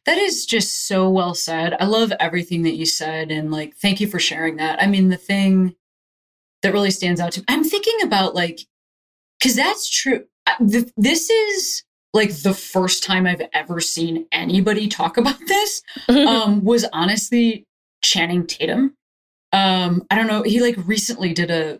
[0.06, 1.78] That is just so well said.
[1.80, 4.82] I love everything that you said and like thank you for sharing that.
[4.84, 5.76] I mean, the thing
[6.62, 8.60] that really stands out to me, I'm thinking about like
[9.42, 10.26] cuz that's true.
[10.60, 11.84] This is
[12.14, 15.82] like the first time I've ever seen anybody talk about this.
[16.10, 17.66] Um was honestly
[18.02, 18.96] Channing Tatum.
[19.54, 21.80] Um I don't know, he like recently did a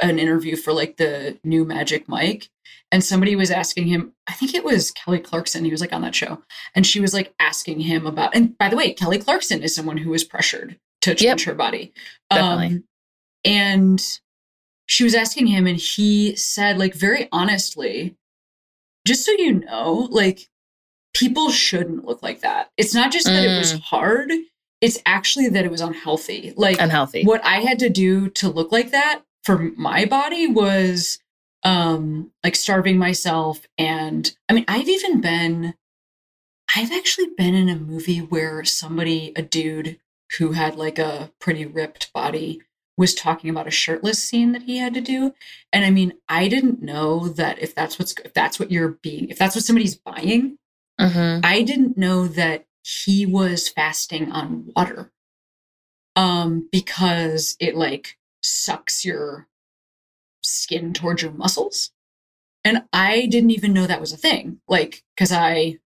[0.00, 2.50] an interview for like the new Magic Mike
[2.92, 6.02] and somebody was asking him, I think it was Kelly Clarkson, he was like on
[6.02, 6.42] that show.
[6.74, 9.96] And she was like asking him about and by the way kelly clarkson is someone
[9.96, 11.92] who was pressured to change her body.
[12.30, 12.82] Um, Definitely.
[13.44, 14.02] and
[14.86, 18.16] she was asking him and he said like very honestly
[19.06, 20.48] just so you know like
[21.14, 22.70] people shouldn't look like that.
[22.76, 23.80] It's not just that it was Mm.
[23.82, 24.32] hard
[24.80, 26.52] it's actually that it was unhealthy.
[26.56, 27.24] Like unhealthy.
[27.24, 31.18] what I had to do to look like that for my body was
[31.64, 35.74] um like starving myself and I mean I've even been
[36.74, 39.98] I've actually been in a movie where somebody a dude
[40.38, 42.60] who had like a pretty ripped body
[42.96, 45.34] was talking about a shirtless scene that he had to do
[45.72, 49.28] and I mean I didn't know that if that's what's if that's what you're being
[49.30, 50.58] if that's what somebody's buying
[51.00, 51.44] Mhm.
[51.44, 55.10] I didn't know that he was fasting on water.
[56.16, 59.48] Um, because it like sucks your
[60.44, 61.90] skin towards your muscles.
[62.64, 64.60] And I didn't even know that was a thing.
[64.68, 65.78] Like, because I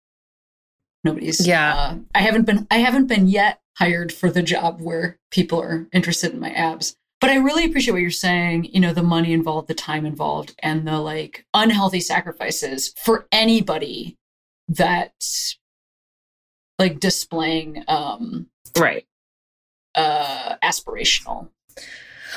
[1.05, 1.75] nobody's Yeah.
[1.75, 5.87] uh, I haven't been I haven't been yet hired for the job where people are
[5.93, 6.97] interested in my abs.
[7.21, 10.55] But I really appreciate what you're saying, you know, the money involved, the time involved,
[10.63, 14.17] and the like unhealthy sacrifices for anybody
[14.69, 15.15] that
[16.79, 18.47] like displaying um
[18.79, 19.07] right
[19.95, 21.49] uh aspirational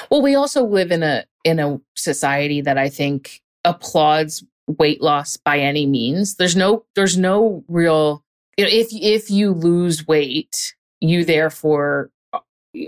[0.09, 5.37] Well, we also live in a in a society that I think applauds weight loss
[5.37, 6.35] by any means.
[6.35, 8.23] There's no there's no real
[8.57, 12.11] you know, if if you lose weight, you therefore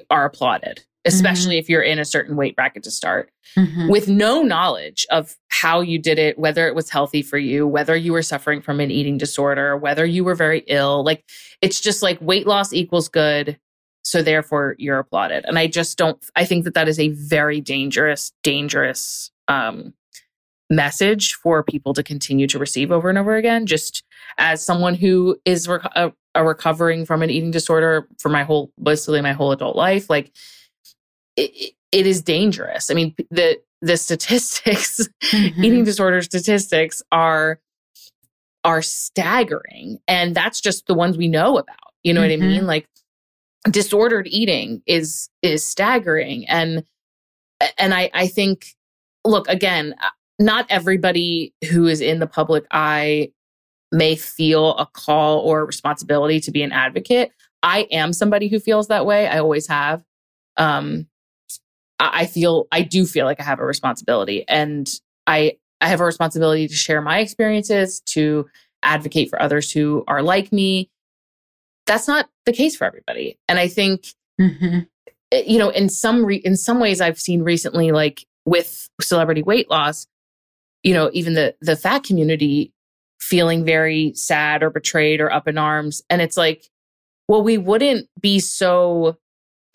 [0.10, 1.60] are applauded, especially mm-hmm.
[1.60, 3.32] if you're in a certain weight bracket to start.
[3.58, 3.89] Mm-hmm.
[3.89, 7.95] With no knowledge of how you did it, whether it was healthy for you, whether
[7.95, 11.24] you were suffering from an eating disorder, whether you were very ill, like
[11.62, 13.58] it's just like weight loss equals good
[14.04, 15.45] so therefore you're applauded.
[15.45, 19.93] And I just don't, I think that that is a very dangerous, dangerous um,
[20.70, 23.66] message for people to continue to receive over and over again.
[23.66, 24.04] Just
[24.38, 28.72] as someone who is rec- a, a recovering from an eating disorder for my whole,
[28.82, 30.32] basically my whole adult life, like
[31.38, 32.91] it, it is dangerous.
[32.91, 35.64] I mean, the, the statistics, mm-hmm.
[35.64, 37.60] eating disorder statistics are,
[38.66, 39.99] are staggering.
[40.08, 41.78] And that's just the ones we know about.
[42.04, 42.41] You know mm-hmm.
[42.41, 42.58] what I mean?
[42.60, 42.68] Mm-hmm.
[42.68, 42.88] Like
[43.70, 46.45] disordered eating is is staggering.
[46.47, 46.84] And
[47.78, 48.76] and i i think
[49.26, 50.09] look again uh,
[50.39, 53.32] not everybody who is in the public eye
[53.91, 57.32] may feel a call or a responsibility to be an advocate.
[57.61, 59.28] I am somebody who feels that way.
[59.28, 60.03] I always have.
[60.57, 61.07] Um
[61.99, 64.43] i feel i do feel like i have a responsibility.
[64.47, 64.89] And
[65.28, 68.47] i i have a responsibility to share my experiences to
[68.82, 70.89] advocate for others who are like me
[71.86, 73.38] that's not the case for everybody.
[73.47, 74.07] And I think,
[74.39, 74.79] mm-hmm.
[75.47, 79.67] You know, in some re- in some ways, I've seen recently, like with celebrity weight
[79.67, 80.05] loss,
[80.84, 82.71] you know, even the the fat community
[83.19, 86.67] feeling very sad or betrayed or up in arms, and it's like,
[87.27, 89.17] well, we wouldn't be so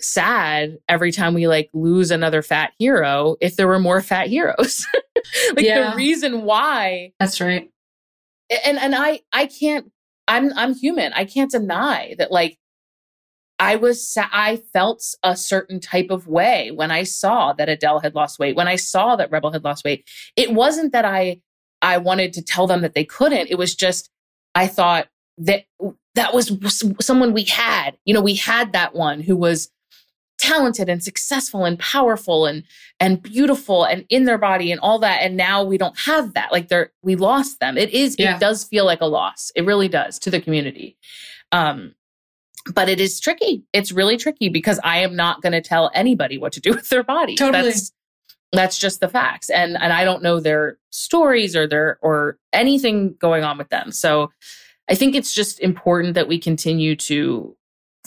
[0.00, 4.86] sad every time we like lose another fat hero if there were more fat heroes.
[5.56, 5.90] like yeah.
[5.90, 7.12] the reason why.
[7.18, 7.68] That's right.
[8.64, 9.90] And and I I can't
[10.28, 11.12] I'm I'm human.
[11.14, 12.58] I can't deny that like
[13.58, 18.14] I was I felt a certain type of way when I saw that Adele had
[18.14, 20.08] lost weight, when I saw that Rebel had lost weight.
[20.36, 21.40] It wasn't that I
[21.82, 23.50] I wanted to tell them that they couldn't.
[23.50, 24.10] It was just
[24.54, 25.08] I thought
[25.38, 25.64] that
[26.14, 26.52] that was
[27.00, 27.96] someone we had.
[28.04, 29.70] You know, we had that one who was
[30.48, 32.64] talented and successful and powerful and
[33.00, 36.50] and beautiful and in their body and all that and now we don't have that.
[36.52, 37.76] Like they're we lost them.
[37.76, 38.36] It is yeah.
[38.36, 39.52] it does feel like a loss.
[39.54, 40.96] It really does to the community.
[41.52, 41.94] Um
[42.74, 43.64] but it is tricky.
[43.72, 46.88] It's really tricky because i am not going to tell anybody what to do with
[46.88, 47.36] their body.
[47.36, 47.64] Totally.
[47.64, 47.92] that's
[48.52, 49.50] that's just the facts.
[49.50, 53.92] And and i don't know their stories or their or anything going on with them.
[53.92, 54.30] So
[54.88, 57.57] i think it's just important that we continue to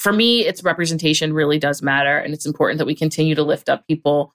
[0.01, 2.17] for me, it's representation really does matter.
[2.17, 4.33] And it's important that we continue to lift up people,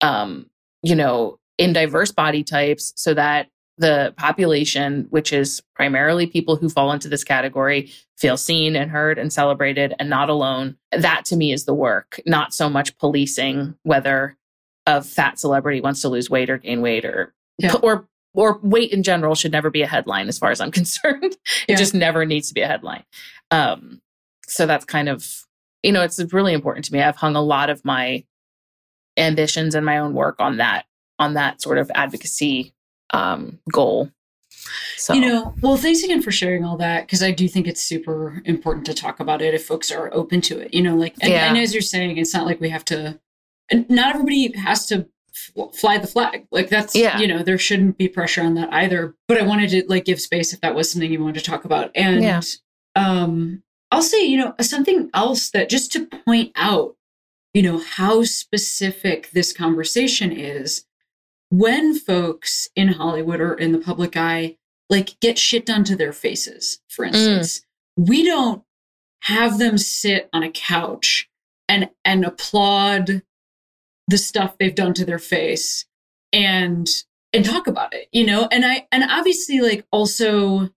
[0.00, 0.46] um,
[0.82, 6.70] you know, in diverse body types so that the population, which is primarily people who
[6.70, 10.78] fall into this category, feel seen and heard and celebrated and not alone.
[10.92, 14.38] That to me is the work, not so much policing whether
[14.86, 17.74] a fat celebrity wants to lose weight or gain weight or yeah.
[17.82, 21.22] or or weight in general should never be a headline as far as I'm concerned.
[21.22, 21.38] it
[21.68, 21.76] yeah.
[21.76, 23.04] just never needs to be a headline.
[23.50, 24.00] Um,
[24.46, 25.44] so that's kind of
[25.82, 28.24] you know it's really important to me i've hung a lot of my
[29.16, 30.86] ambitions and my own work on that
[31.18, 32.72] on that sort of advocacy
[33.10, 34.10] um, goal
[34.96, 35.14] so.
[35.14, 38.42] You know, well, thanks again for sharing all that because I do think it's super
[38.44, 40.72] important to talk about it if folks are open to it.
[40.72, 41.48] You know, like, and, yeah.
[41.48, 43.18] and as you're saying, it's not like we have to,
[43.72, 45.08] not everybody has to
[45.74, 46.46] fly the flag.
[46.50, 47.18] Like, that's, yeah.
[47.18, 49.14] you know, there shouldn't be pressure on that either.
[49.26, 51.64] But I wanted to like give space if that was something you wanted to talk
[51.64, 51.90] about.
[51.94, 52.40] And, yeah.
[52.94, 53.62] um,
[53.92, 56.96] I'll say, you know, something else that just to point out,
[57.52, 60.86] you know, how specific this conversation is
[61.50, 64.56] when folks in Hollywood or in the public eye
[64.88, 67.08] like get shit done to their faces, for mm.
[67.08, 67.60] instance.
[68.00, 68.08] Mm.
[68.08, 68.62] We don't
[69.24, 71.28] have them sit on a couch
[71.68, 73.22] and and applaud
[74.08, 75.84] the stuff they've done to their face
[76.32, 76.88] and
[77.34, 78.48] and talk about it, you know?
[78.50, 80.70] And I and obviously like also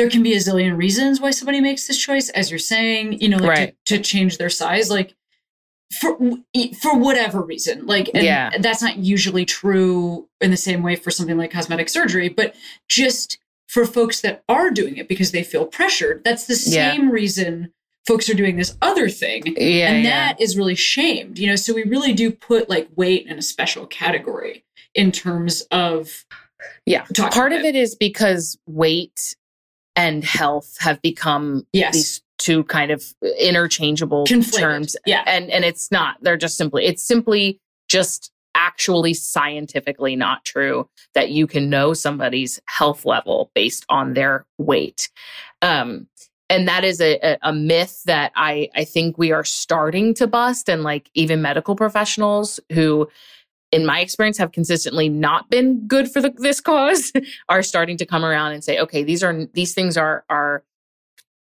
[0.00, 3.28] there can be a zillion reasons why somebody makes this choice, as you're saying, you
[3.28, 3.76] know, like right.
[3.84, 5.14] to, to, change their size, like
[6.00, 6.16] for
[6.80, 7.84] for whatever reason.
[7.84, 12.30] Like, yeah, that's not usually true in the same way for something like cosmetic surgery,
[12.30, 12.54] but
[12.88, 13.36] just
[13.68, 17.12] for folks that are doing it because they feel pressured, that's the same yeah.
[17.12, 17.70] reason
[18.06, 19.42] folks are doing this other thing.
[19.48, 20.42] Yeah, and that yeah.
[20.42, 21.56] is really shamed, you know.
[21.56, 26.24] So we really do put like weight in a special category in terms of
[26.86, 27.04] yeah.
[27.14, 29.34] Part of it is because weight
[29.96, 31.94] and health have become yes.
[31.94, 33.04] these two kind of
[33.38, 34.58] interchangeable Conflated.
[34.58, 34.96] terms.
[35.06, 35.22] Yeah.
[35.26, 36.16] And and it's not.
[36.22, 42.60] They're just simply it's simply just actually scientifically not true that you can know somebody's
[42.66, 45.10] health level based on their weight.
[45.62, 46.08] Um
[46.48, 50.68] and that is a, a myth that I, I think we are starting to bust.
[50.68, 53.08] And like even medical professionals who,
[53.72, 57.12] in my experience, have consistently not been good for the, this cause
[57.48, 60.64] are starting to come around and say, okay, these are these things are are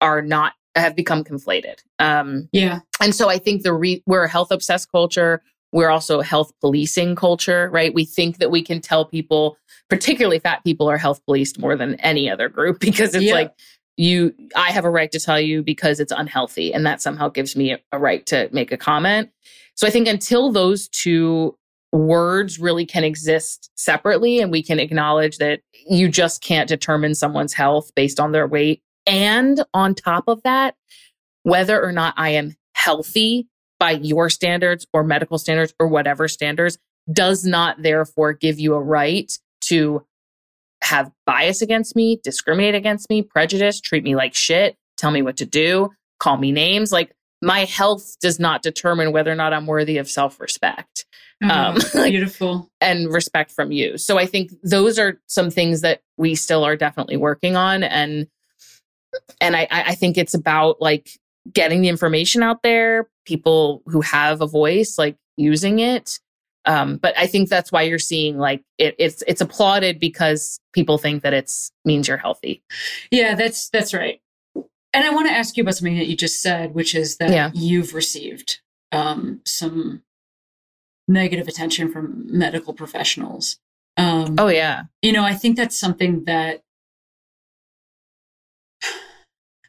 [0.01, 1.75] are not have become conflated.
[1.99, 5.41] Um, yeah, and so I think the re- we're a health obsessed culture.
[5.71, 7.93] We're also a health policing culture, right?
[7.93, 9.57] We think that we can tell people,
[9.89, 13.53] particularly fat people, are health policed more than any other group because it's like
[13.97, 17.55] you i have a right to tell you because it's unhealthy and that somehow gives
[17.55, 19.29] me a, a right to make a comment
[19.75, 21.57] so i think until those two
[21.95, 27.53] words really can exist separately and we can acknowledge that you just can't determine someone's
[27.53, 30.75] health based on their weight and on top of that
[31.43, 33.47] whether or not i am healthy
[33.79, 36.77] by your standards or medical standards or whatever standards
[37.11, 40.05] does not therefore give you a right to
[40.83, 45.37] have bias against me, discriminate against me, prejudice, treat me like shit, tell me what
[45.37, 45.89] to do,
[46.19, 46.91] call me names.
[46.91, 47.15] Like
[47.45, 51.05] my health does not determine whether or not I'm worthy of self respect.
[51.43, 52.71] Oh, um, beautiful.
[52.81, 53.97] and respect from you.
[53.97, 57.83] So I think those are some things that we still are definitely working on.
[57.83, 58.27] And,
[59.39, 61.09] and I, I think it's about like
[61.53, 66.19] getting the information out there, people who have a voice, like using it
[66.65, 70.97] um, but I think that's why you're seeing like it, it's it's applauded because people
[70.97, 72.63] think that it's means you're healthy.
[73.11, 74.19] Yeah, that's that's right.
[74.95, 77.29] And I want to ask you about something that you just said, which is that
[77.29, 77.51] yeah.
[77.53, 78.61] you've received
[78.93, 80.03] um, some
[81.05, 83.59] negative attention from medical professionals.
[83.97, 86.63] Um, oh yeah, you know, I think that's something that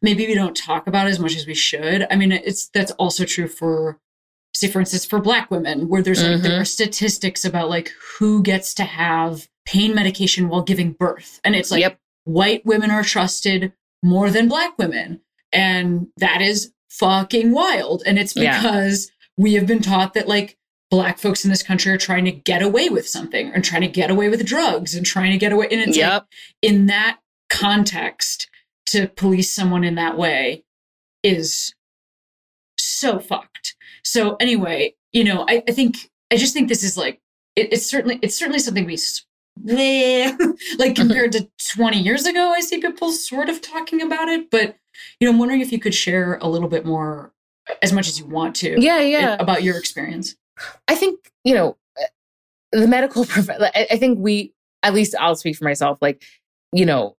[0.01, 2.07] maybe we don't talk about as much as we should.
[2.09, 3.99] I mean, it's that's also true for
[4.55, 6.43] say for instance for black women where there's like mm-hmm.
[6.45, 11.55] there are statistics about like who gets to have pain medication while giving birth and
[11.55, 11.99] it's like yep.
[12.25, 13.75] white women are trusted
[14.07, 15.21] more than black women
[15.53, 19.43] and that is fucking wild and it's because yeah.
[19.43, 20.57] we have been taught that like
[20.91, 23.89] black folks in this country are trying to get away with something and trying to
[23.89, 26.13] get away with drugs and trying to get away and it's yep.
[26.13, 26.23] like
[26.63, 27.19] in that
[27.51, 28.49] context
[28.87, 30.65] to police someone in that way
[31.23, 31.75] is
[32.79, 33.77] so fucked
[34.07, 35.97] so anyway, you know, I, I think
[36.31, 37.21] I just think this is like
[37.57, 38.97] it, it's certainly it's certainly something we
[40.79, 42.53] like compared to 20 years ago.
[42.53, 44.77] I see people sort of talking about it, but
[45.21, 47.33] you know, I'm wondering if you could share a little bit more,
[47.83, 50.37] as much as you want to, yeah, yeah, about your experience.
[50.89, 52.07] I think you know eh,
[52.73, 54.53] the medical prof- I, I think we
[54.83, 55.99] at least I'll speak for myself.
[56.01, 56.23] Like
[56.73, 57.17] you know,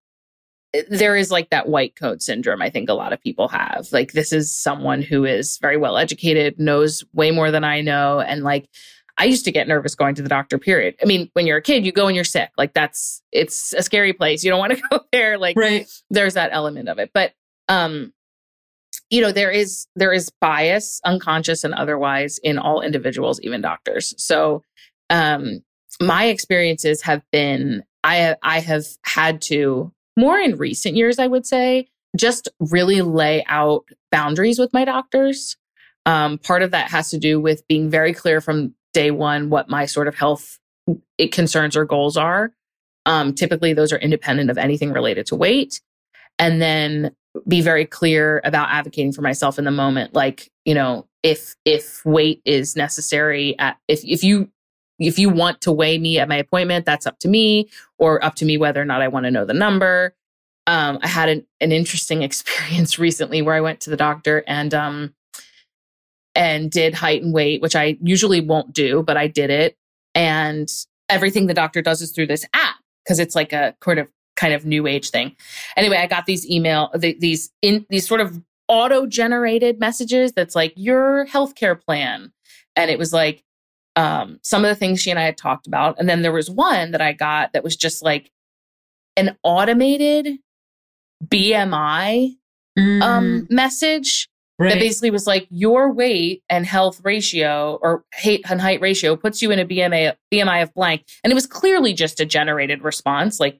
[0.73, 3.87] eh, there is like that white coat syndrome i think a lot of people have
[3.91, 8.19] like this is someone who is very well educated knows way more than i know
[8.19, 8.67] and like
[9.17, 10.95] i used to get nervous going to the doctor period.
[11.01, 12.51] I mean when you're a kid you go and you're sick.
[12.57, 14.43] Like that's it's a scary place.
[14.43, 15.87] You don't want to go there like right.
[16.09, 17.11] there's that element of it.
[17.13, 17.33] But
[17.67, 18.13] um
[19.09, 24.13] you know there is there is bias unconscious and otherwise in all individuals even doctors.
[24.17, 24.63] So
[25.09, 25.61] um
[26.01, 31.45] my experiences have been i i have had to more in recent years, I would
[31.45, 31.87] say,
[32.17, 35.55] just really lay out boundaries with my doctors.
[36.05, 39.69] Um, part of that has to do with being very clear from day one what
[39.69, 40.57] my sort of health
[41.31, 42.51] concerns or goals are.
[43.05, 45.79] Um, typically, those are independent of anything related to weight.
[46.39, 47.11] And then
[47.47, 50.15] be very clear about advocating for myself in the moment.
[50.15, 54.49] Like, you know, if if weight is necessary at if if you
[54.97, 57.69] if you want to weigh me at my appointment, that's up to me,
[57.99, 60.15] or up to me whether or not I want to know the number.
[60.65, 64.73] Um, I had an, an interesting experience recently where I went to the doctor and
[64.73, 65.13] um,
[66.37, 69.75] and did height and weight, which I usually won't do, but I did it.
[70.13, 70.69] And
[71.09, 74.53] everything the doctor does is through this app because it's like a kind of kind
[74.53, 75.35] of new age thing.
[75.75, 80.73] Anyway, I got these email these in these sort of auto generated messages that's like
[80.75, 82.31] your healthcare plan,
[82.75, 83.43] and it was like
[83.95, 85.95] um, some of the things she and I had talked about.
[85.97, 88.31] And then there was one that I got that was just like
[89.15, 90.37] an automated
[91.25, 92.35] BMI
[92.77, 93.01] um, mm.
[93.01, 94.29] um, message
[94.59, 94.69] right.
[94.69, 99.41] that basically was like your weight and health ratio or height and height ratio puts
[99.41, 101.05] you in a BMI BMI of blank.
[101.23, 103.39] And it was clearly just a generated response.
[103.39, 103.59] Like,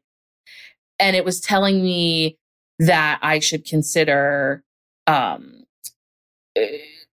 [1.00, 2.38] and it was telling me
[2.80, 4.64] that I should consider
[5.08, 5.64] um,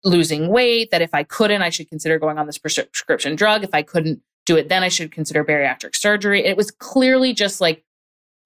[0.03, 3.63] losing weight, that if I couldn't, I should consider going on this prescription drug.
[3.63, 6.43] If I couldn't do it, then I should consider bariatric surgery.
[6.45, 7.83] It was clearly just like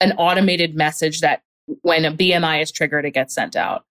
[0.00, 1.42] an automated message that
[1.82, 3.84] when a BMI is triggered, it gets sent out.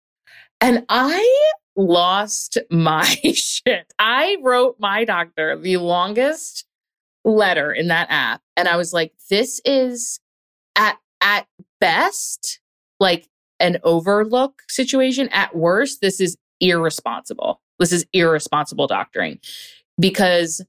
[0.61, 3.05] And I lost my
[3.35, 3.93] shit.
[3.99, 6.65] I wrote my doctor the longest
[7.25, 8.41] letter in that app.
[8.57, 10.21] And I was like, this is
[10.77, 11.47] at, at
[11.81, 12.61] best,
[13.01, 13.29] like
[13.61, 15.29] an overlook situation.
[15.31, 17.61] At worst, this is irresponsible.
[17.79, 19.39] This is irresponsible doctoring
[19.99, 20.65] because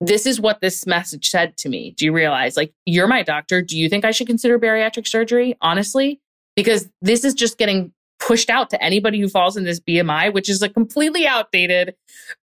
[0.00, 1.92] this is what this message said to me.
[1.96, 2.56] Do you realize?
[2.56, 3.62] Like, you're my doctor.
[3.62, 5.56] Do you think I should consider bariatric surgery?
[5.60, 6.20] Honestly,
[6.54, 7.92] because this is just getting
[8.28, 11.94] pushed out to anybody who falls in this BMI, which is a completely outdated,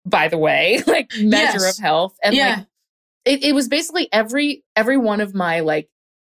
[0.03, 1.77] by the way, like measure yes.
[1.77, 2.17] of health.
[2.23, 2.55] And yeah.
[2.55, 2.65] like,
[3.23, 5.88] it, it was basically every every one of my like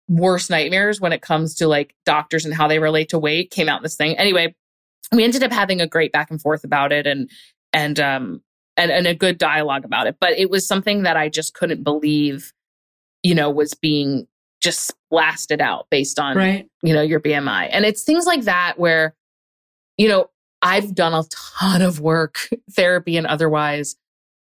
[0.09, 3.69] worst nightmares when it comes to like doctors and how they relate to weight came
[3.69, 4.19] out in this thing.
[4.19, 4.55] Anyway,
[5.13, 7.31] we ended up having a great back and forth about it and
[7.73, 8.43] and um
[8.77, 10.17] and, and a good dialogue about it.
[10.21, 12.53] But it was something that I just couldn't believe,
[13.23, 14.27] you know, was being
[14.61, 16.69] just blasted out based on right.
[16.83, 17.69] you know your BMI.
[17.71, 19.15] And it's things like that where,
[19.97, 20.31] you know,
[20.63, 23.97] I've done a ton of work, therapy and otherwise,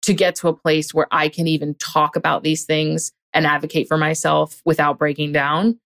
[0.04, 3.88] to get to a place where I can even talk about these things and advocate
[3.88, 5.80] for myself without breaking down.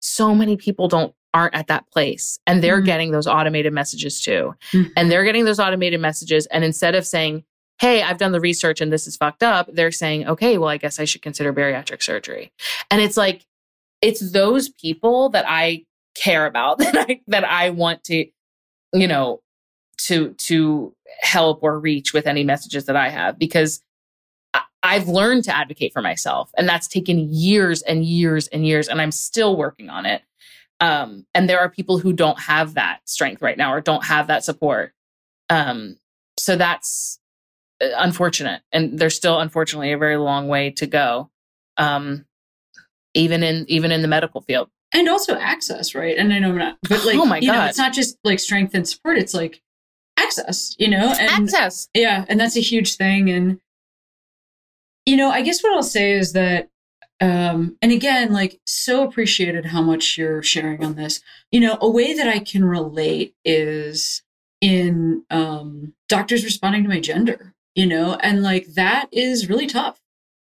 [0.00, 2.86] So many people don't aren't at that place and they're mm-hmm.
[2.86, 4.54] getting those automated messages too.
[4.72, 4.90] Mm-hmm.
[4.96, 7.44] And they're getting those automated messages and instead of saying,
[7.80, 10.76] "Hey, I've done the research and this is fucked up," they're saying, "Okay, well, I
[10.76, 12.52] guess I should consider bariatric surgery."
[12.90, 13.44] And it's like
[14.00, 15.84] it's those people that I
[16.14, 18.26] care about that I that I want to
[18.94, 19.40] you know
[19.98, 23.80] to to help or reach with any messages that I have because
[24.82, 29.00] I've learned to advocate for myself and that's taken years and years and years and
[29.00, 30.22] I'm still working on it.
[30.80, 34.26] Um, and there are people who don't have that strength right now or don't have
[34.26, 34.92] that support.
[35.48, 35.96] Um,
[36.38, 37.18] so that's
[37.80, 38.60] uh, unfortunate.
[38.72, 41.30] And there's still unfortunately a very long way to go.
[41.78, 42.26] Um,
[43.14, 44.68] even in even in the medical field.
[44.92, 46.16] And also access, right?
[46.16, 47.52] And I know I'm not but like oh my God.
[47.52, 49.60] Know, it's not just like strength and support, it's like
[50.18, 51.14] access, you know?
[51.18, 51.88] And access.
[51.94, 52.24] Yeah.
[52.28, 53.30] And that's a huge thing.
[53.30, 53.60] And
[55.06, 56.70] you know, I guess what I'll say is that,
[57.20, 61.20] um, and again, like, so appreciated how much you're sharing on this.
[61.52, 64.22] You know, a way that I can relate is
[64.60, 70.00] in um, doctors responding to my gender, you know, and like that is really tough.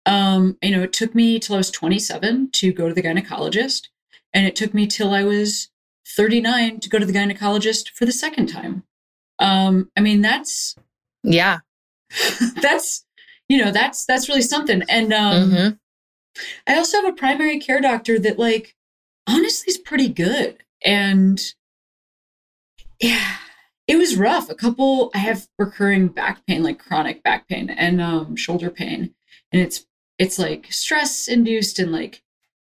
[0.07, 3.89] Um, you know, it took me till I was 27 to go to the gynecologist,
[4.33, 5.69] and it took me till I was
[6.15, 8.83] 39 to go to the gynecologist for the second time.
[9.37, 10.75] Um, I mean, that's
[11.23, 11.59] yeah,
[12.61, 13.05] that's
[13.49, 15.69] you know that's that's really something and um mm-hmm.
[16.67, 18.75] i also have a primary care doctor that like
[19.27, 21.53] honestly is pretty good and
[22.99, 23.37] yeah
[23.87, 28.01] it was rough a couple i have recurring back pain like chronic back pain and
[28.01, 29.13] um shoulder pain
[29.51, 29.85] and it's
[30.19, 32.23] it's like stress induced and like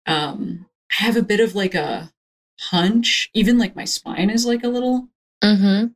[0.07, 2.13] um i have a bit of like a
[2.61, 5.09] hunch even like my spine is like a little
[5.43, 5.87] mm-hmm.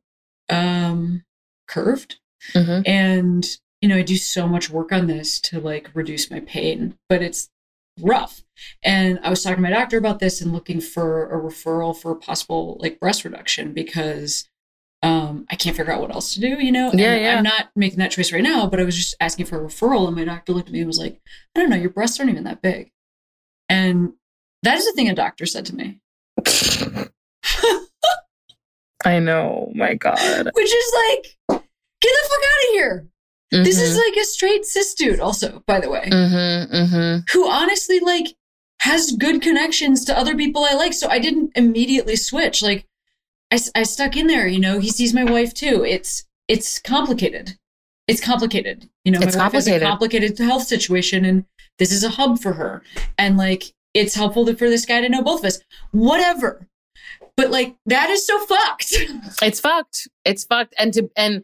[0.55, 1.23] um
[1.67, 2.17] curved
[2.53, 2.81] mm-hmm.
[2.85, 6.97] and you know, I do so much work on this to like reduce my pain,
[7.09, 7.49] but it's
[7.99, 8.41] rough.
[8.81, 12.13] And I was talking to my doctor about this and looking for a referral for
[12.13, 14.47] a possible like breast reduction because
[15.03, 16.89] um, I can't figure out what else to do, you know?
[16.89, 17.37] And yeah, yeah.
[17.37, 20.07] I'm not making that choice right now, but I was just asking for a referral.
[20.07, 21.19] And my doctor looked at me and was like,
[21.55, 22.91] I don't know, your breasts aren't even that big.
[23.67, 24.13] And
[24.63, 25.99] that is the thing a doctor said to me.
[29.05, 30.49] I know, my God.
[30.53, 31.61] Which is like, get
[32.01, 33.07] the fuck out of here.
[33.53, 33.63] Mm-hmm.
[33.65, 34.07] This is mm-hmm.
[34.07, 37.19] like a straight cis dude, also, by the way, mm-hmm, mm-hmm.
[37.33, 38.27] who honestly like
[38.79, 40.93] has good connections to other people I like.
[40.93, 42.63] So I didn't immediately switch.
[42.63, 42.87] Like
[43.53, 44.47] I, I stuck in there.
[44.47, 45.85] You know, he sees my wife too.
[45.85, 47.57] It's it's complicated.
[48.07, 48.89] It's complicated.
[49.05, 51.45] You know, it's my wife has a complicated health situation, and
[51.77, 52.81] this is a hub for her.
[53.17, 55.59] And like, it's helpful for this guy to know both of us.
[55.91, 56.67] Whatever.
[57.37, 58.87] But like, that is so fucked.
[59.41, 60.07] it's fucked.
[60.25, 60.73] It's fucked.
[60.79, 61.43] And to and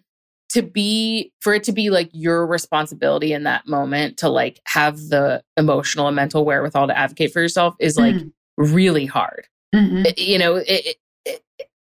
[0.49, 4.97] to be for it to be like your responsibility in that moment to like have
[4.97, 8.32] the emotional and mental wherewithal to advocate for yourself is like mm.
[8.57, 10.05] really hard mm-hmm.
[10.18, 10.97] you know it,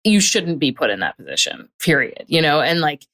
[0.04, 3.04] you shouldn't be put in that position period you know and like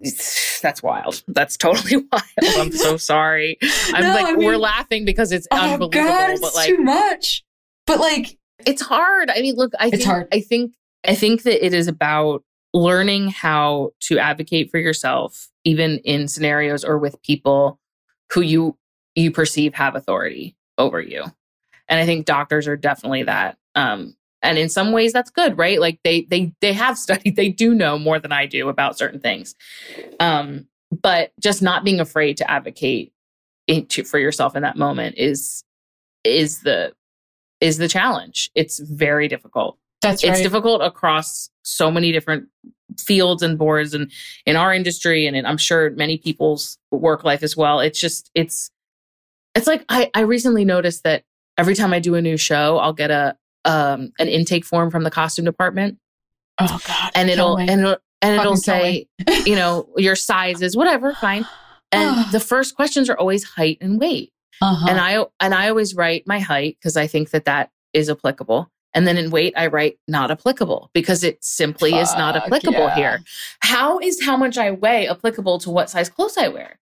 [0.62, 1.22] that's wild.
[1.28, 2.56] That's totally wild.
[2.56, 3.58] I'm so sorry.
[3.92, 5.90] I'm no, like, I mean, we're laughing because it's oh unbelievable.
[5.90, 7.44] God, it's but like, too much.
[7.86, 9.30] But like, it's hard.
[9.30, 10.28] I mean, look, I it's think, hard.
[10.32, 10.72] I think,
[11.06, 16.84] I think that it is about learning how to advocate for yourself even in scenarios
[16.84, 17.78] or with people
[18.32, 18.76] who you
[19.16, 21.24] you perceive have authority over you
[21.88, 25.80] and i think doctors are definitely that um and in some ways that's good right
[25.80, 29.20] like they they they have studied they do know more than i do about certain
[29.20, 29.54] things
[30.18, 30.66] um
[31.02, 33.12] but just not being afraid to advocate
[33.68, 35.62] into, for yourself in that moment is
[36.24, 36.92] is the
[37.60, 40.32] is the challenge it's very difficult that's right.
[40.32, 42.48] It's difficult across so many different
[42.98, 44.10] fields and boards and
[44.46, 47.80] in our industry and in, I'm sure many people's work life as well.
[47.80, 48.70] It's just it's
[49.54, 51.24] it's like I, I recently noticed that
[51.58, 55.04] every time I do a new show, I'll get a um, an intake form from
[55.04, 55.98] the costume department,
[56.58, 57.10] Oh God.
[57.14, 59.06] and it'll and it'll, and it'll say,
[59.46, 61.46] you know, your sizes, whatever, fine.
[61.92, 64.32] And the first questions are always height and weight.
[64.62, 64.86] uh-huh.
[64.88, 68.70] And I and I always write my height because I think that that is applicable.
[68.94, 72.94] And then in weight, I write not applicable because it simply is not applicable yeah.
[72.94, 73.20] here.
[73.58, 76.78] How is how much I weigh applicable to what size clothes I wear?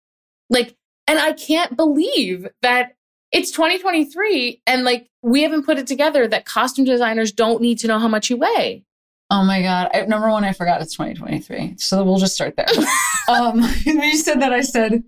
[0.48, 0.74] Like,
[1.06, 2.96] and I can't believe that
[3.34, 7.88] it's 2023 and like we haven't put it together that costume designers don't need to
[7.88, 8.84] know how much you weigh.
[9.30, 9.90] Oh my god!
[9.92, 12.66] I, number one, I forgot it's 2023, so we'll just start there.
[13.28, 15.02] um, when you said that, I said,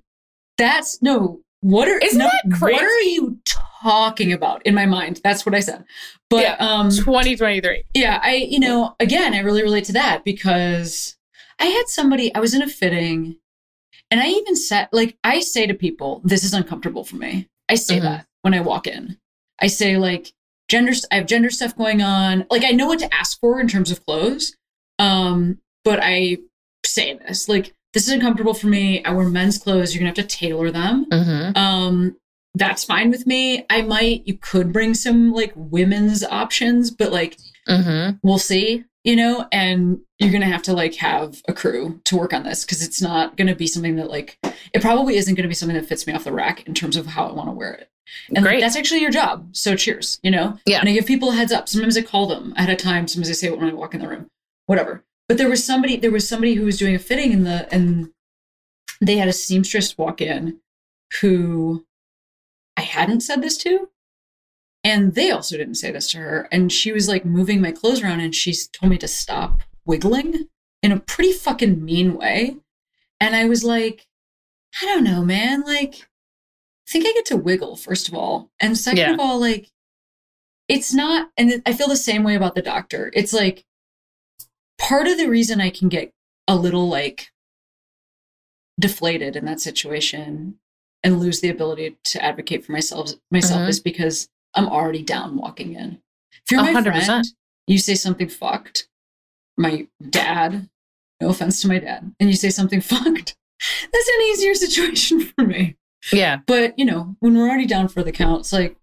[0.59, 1.41] "That's no.
[1.61, 2.75] What are Isn't no, that crazy?
[2.75, 3.39] What are you
[3.83, 5.85] talking about?" In my mind, that's what I said.
[6.31, 6.57] But Yeah.
[6.59, 7.85] um, 2023.
[7.95, 11.17] yeah, I you know again, I really relate to that because
[11.61, 12.35] I had somebody.
[12.35, 13.37] I was in a fitting,
[14.11, 17.75] and I even said, like, I say to people, "This is uncomfortable for me." I
[17.75, 18.03] say Mhm.
[18.03, 19.19] that when I walk in.
[19.61, 20.33] I say like
[20.69, 20.93] gender.
[21.11, 22.47] I have gender stuff going on.
[22.51, 24.55] Like I know what to ask for in terms of clothes.
[24.99, 26.39] Um, but I
[26.85, 29.03] say this like this is uncomfortable for me.
[29.05, 29.95] I wear men's clothes.
[29.95, 31.07] You're gonna have to tailor them.
[31.11, 31.57] Mm-hmm.
[31.57, 32.17] Um,
[32.55, 33.65] that's fine with me.
[33.71, 34.27] I might.
[34.27, 37.37] You could bring some like women's options, but like
[37.69, 38.19] Mm-hmm.
[38.23, 38.85] we'll see.
[39.07, 42.65] You know, and you're gonna have to like have a crew to work on this
[42.65, 45.87] because it's not gonna be something that like it probably isn't gonna be something that
[45.87, 47.89] fits me off the rack in terms of how I want to wear it.
[48.35, 48.61] And Great.
[48.61, 49.49] that's actually your job.
[49.53, 50.59] So cheers, you know?
[50.67, 50.81] Yeah.
[50.81, 51.69] And I give people a heads up.
[51.69, 53.09] Sometimes I call them ahead of time.
[53.09, 54.27] Sometimes I say when I walk in the room.
[54.67, 55.05] Whatever.
[55.29, 58.11] But there was somebody there was somebody who was doing a fitting in the and
[59.01, 60.59] they had a seamstress walk in
[61.21, 61.85] who
[62.77, 63.89] I hadn't said this to.
[64.87, 66.49] And they also didn't say this to her.
[66.53, 70.49] And she was like moving my clothes around and she told me to stop wiggling
[70.81, 72.59] in a pretty fucking mean way.
[73.19, 74.07] And I was like,
[74.81, 75.63] I don't know, man.
[75.63, 78.53] Like, I think I get to wiggle, first of all.
[78.61, 79.15] And second Yeah.
[79.15, 79.73] of all, like,
[80.69, 83.11] it's not, and I feel the same way about the doctor.
[83.13, 83.65] It's like
[84.79, 86.13] part of the reason I can get
[86.47, 87.33] a little like
[88.79, 90.61] deflated in that situation
[91.03, 93.69] and lose the ability to advocate for myself myself Mhm.
[93.69, 96.01] is because I'm already down walking in.
[96.45, 97.05] If you're my 100%.
[97.05, 97.25] friend,
[97.67, 98.89] you say something fucked.
[99.57, 100.69] My dad,
[101.21, 103.37] no offense to my dad, and you say something fucked.
[103.93, 105.77] That's an easier situation for me.
[106.13, 106.39] Yeah.
[106.47, 108.77] But you know, when we're already down for the count, it's like,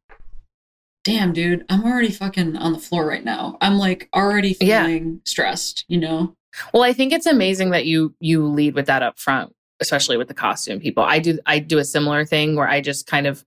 [1.04, 3.58] damn, dude, I'm already fucking on the floor right now.
[3.62, 4.86] I'm like already Yeah.
[4.86, 5.86] feeling stressed.
[5.88, 6.36] You know?
[6.74, 10.28] Well, I think it's amazing that you you lead with that up front, especially with
[10.28, 11.04] the costume people.
[11.04, 13.46] I do I do a similar thing where I just kind of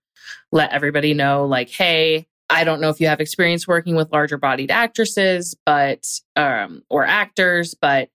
[0.53, 4.39] let everybody know like, hey, I don't know if you have experience working with larger
[4.39, 6.07] bodied actresses, but
[6.37, 8.09] um or actors, but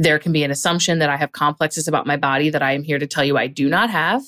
[0.00, 2.82] there can be an assumption that I have complexes about my body that I am
[2.84, 4.22] here to tell you I do not have.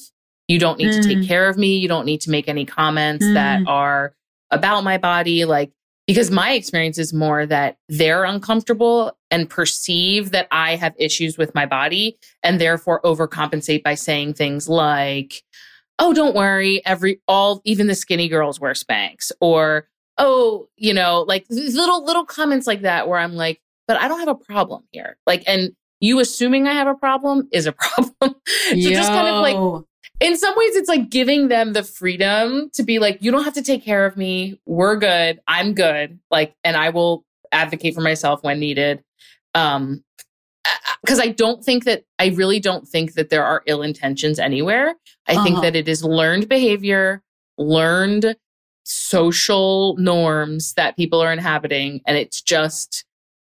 [0.48, 1.28] You don't need to take Mm.
[1.28, 1.76] care of me.
[1.76, 3.34] You don't need to make any comments Mm.
[3.34, 4.14] that are
[4.50, 5.44] about my body.
[5.44, 5.70] Like,
[6.08, 11.54] because my experience is more that they're uncomfortable and perceive that I have issues with
[11.54, 15.44] my body and therefore overcompensate by saying things like,
[16.00, 19.86] oh, don't worry, every, all, even the skinny girls wear Spanx or,
[20.18, 24.08] oh, you know, like these little, little comments like that where I'm like, but I
[24.08, 25.16] don't have a problem here.
[25.26, 28.34] Like, and you assuming I have a problem is a problem.
[28.44, 29.84] so just kind of like
[30.20, 33.54] in some ways it's like giving them the freedom to be like you don't have
[33.54, 34.60] to take care of me.
[34.66, 35.40] We're good.
[35.46, 36.18] I'm good.
[36.30, 39.02] Like and i will advocate for myself when needed.
[39.54, 40.04] Um
[41.02, 44.94] because i don't think that i really don't think that there are ill intentions anywhere
[45.26, 45.62] i think Uh-huh.
[45.62, 47.22] that it is learned behavior
[47.58, 48.36] learned
[48.84, 53.04] social norms that people are inhabiting and it's just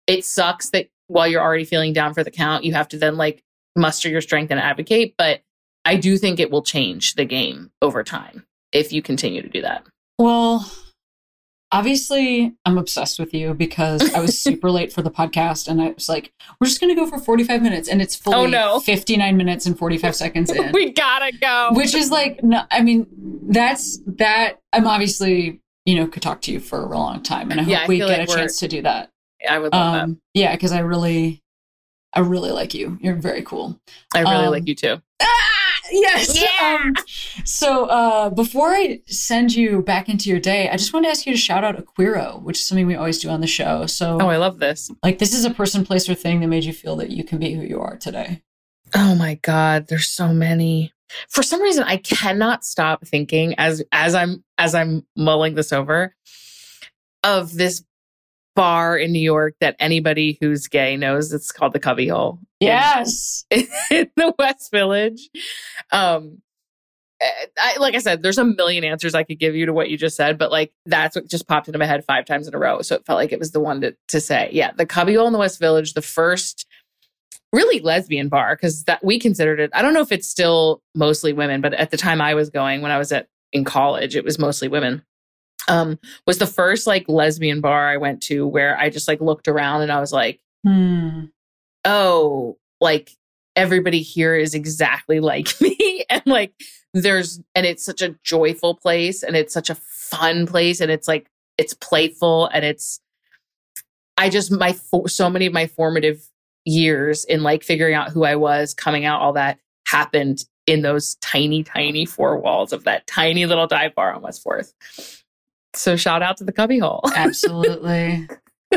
[0.08, 3.16] it sucks that while you're already feeling down for the count you have to then
[3.18, 3.42] like
[3.76, 5.42] muster your strength and advocate but
[5.86, 9.62] I do think it will change the game over time if you continue to do
[9.64, 9.84] that.
[10.18, 10.72] Well,
[11.74, 15.90] obviously, I'm obsessed with you because I was super late for the podcast and I
[15.92, 17.90] was like, we're just going to go for 45 minutes.
[17.90, 18.80] And it's fully Oh, no.
[18.80, 20.72] 59 minutes and 45 seconds in.
[20.72, 21.70] we gotta go.
[21.74, 23.08] which is like, no, I mean,
[23.50, 24.60] that's that.
[24.72, 27.52] I'm obviously, you know, could talk to you for a real long time.
[27.52, 29.10] And I hope Yeah, I we get like a chance to do that.
[29.50, 31.42] I would love Um, yeah, because I really,
[32.14, 32.98] I really like you.
[33.02, 33.78] You're very cool.
[34.16, 35.02] I really um, like you too.
[35.22, 35.50] Ah,
[35.92, 36.40] yes.
[36.42, 36.78] Yeah.
[36.84, 36.94] Um,
[37.46, 41.26] so uh, before I send you back into your day, I just want to ask
[41.26, 43.86] you to shout out a Queero, which is something we always do on the show.
[43.86, 44.90] So, Oh, I love this.
[45.04, 47.38] like, this is a person, place, or thing that made you feel that you can
[47.40, 48.42] be who you are today.
[48.96, 50.94] Oh my god, there's so many.
[51.30, 56.16] For some reason, I cannot stop thinking as as I'm as I'm mulling this over
[57.24, 57.84] of this
[58.56, 61.34] bar in New York that anybody who's gay knows.
[61.34, 62.40] It's called the Cubbyhole.
[62.60, 63.46] Yes.
[63.52, 65.30] in the West Village.
[65.92, 66.42] Um,
[67.22, 69.90] eh, I, like I said, there's a million answers I could give you to what
[69.90, 72.56] you just said, but like that's what just popped into my head five times in
[72.56, 72.82] a row.
[72.82, 74.50] So it felt like it was the one to, to say.
[74.52, 76.66] Yeah, the Cubbyhole in the West Village, the first
[77.52, 79.72] really lesbian bar, because that we considered it.
[79.74, 82.82] I don't know if it's still mostly women, but at the time I was going
[82.82, 85.04] when I was at in college, it was mostly women.
[85.68, 89.48] Um, was the first like lesbian bar I went to where I just like looked
[89.48, 91.26] around and I was like, Hmm.
[91.86, 93.12] oh, like
[93.56, 96.06] everybody here is exactly like me.
[96.10, 96.54] and like
[96.94, 101.08] there's, and it's such a joyful place and it's such a fun place and it's
[101.08, 103.00] like, it's playful and it's,
[104.18, 104.76] I just, my,
[105.08, 106.28] so many of my formative
[106.66, 111.16] years in like figuring out who I was, coming out, all that happened in those
[111.16, 114.74] tiny, tiny four walls of that tiny little dive bar on West Fourth.
[115.76, 117.02] So shout out to the cubbyhole.
[117.16, 118.28] Absolutely.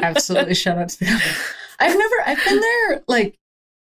[0.01, 0.55] Absolutely.
[0.55, 1.45] Shout out to the cubbyhole.
[1.79, 3.37] I've never, I've been there like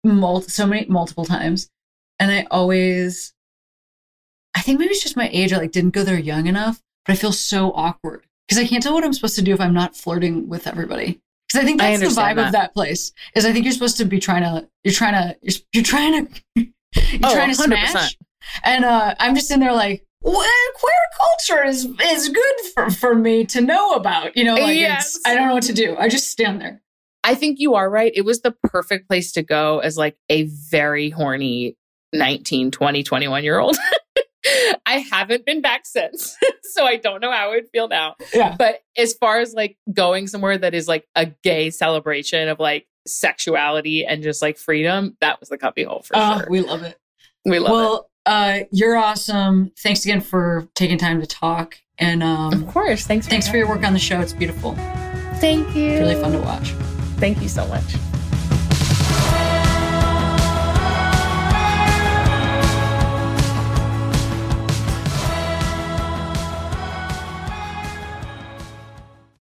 [0.04, 1.70] mul- so many, multiple times.
[2.20, 3.34] And I always,
[4.56, 5.54] I think maybe it's just my age.
[5.54, 8.82] I like didn't go there young enough, but I feel so awkward because I can't
[8.82, 11.20] tell what I'm supposed to do if I'm not flirting with everybody.
[11.48, 12.52] Because I think I that's the vibe understand of that.
[12.54, 13.12] that place.
[13.36, 16.26] Is I think you're supposed to be trying to, you're trying to, you're, you're trying
[16.26, 16.66] to, you're
[17.24, 17.88] Oh, trying to 100%.
[17.88, 18.18] smash.
[18.64, 23.16] And uh, I'm just in there like, well, queer culture is is good for, for
[23.16, 24.36] me to know about.
[24.36, 25.18] You know, like Yes.
[25.26, 25.96] I don't know what to do.
[25.98, 26.82] I just stand there.
[27.24, 28.12] I think you are right.
[28.16, 31.76] It was the perfect place to go as like a very horny
[32.14, 33.78] 19, 20, 21 year old.
[34.86, 36.38] I haven't been back since.
[36.64, 38.16] so I don't know how I would feel now.
[38.34, 38.56] Yeah.
[38.58, 42.86] But as far as like going somewhere that is like a gay celebration of like
[43.08, 46.48] sexuality and just like freedom, that was the cubby hole for Oh, sure.
[46.50, 46.98] we love it.
[47.44, 47.74] We love it.
[47.74, 49.72] well, uh, you're awesome.
[49.80, 51.78] Thanks again for taking time to talk.
[51.98, 53.06] And um, Of course.
[53.06, 53.28] Thanks.
[53.28, 54.20] thanks for your work on the show.
[54.20, 54.76] It's beautiful.
[55.36, 55.90] Thank you.
[55.90, 56.72] It's really fun to watch.
[57.20, 57.84] Thank you so much.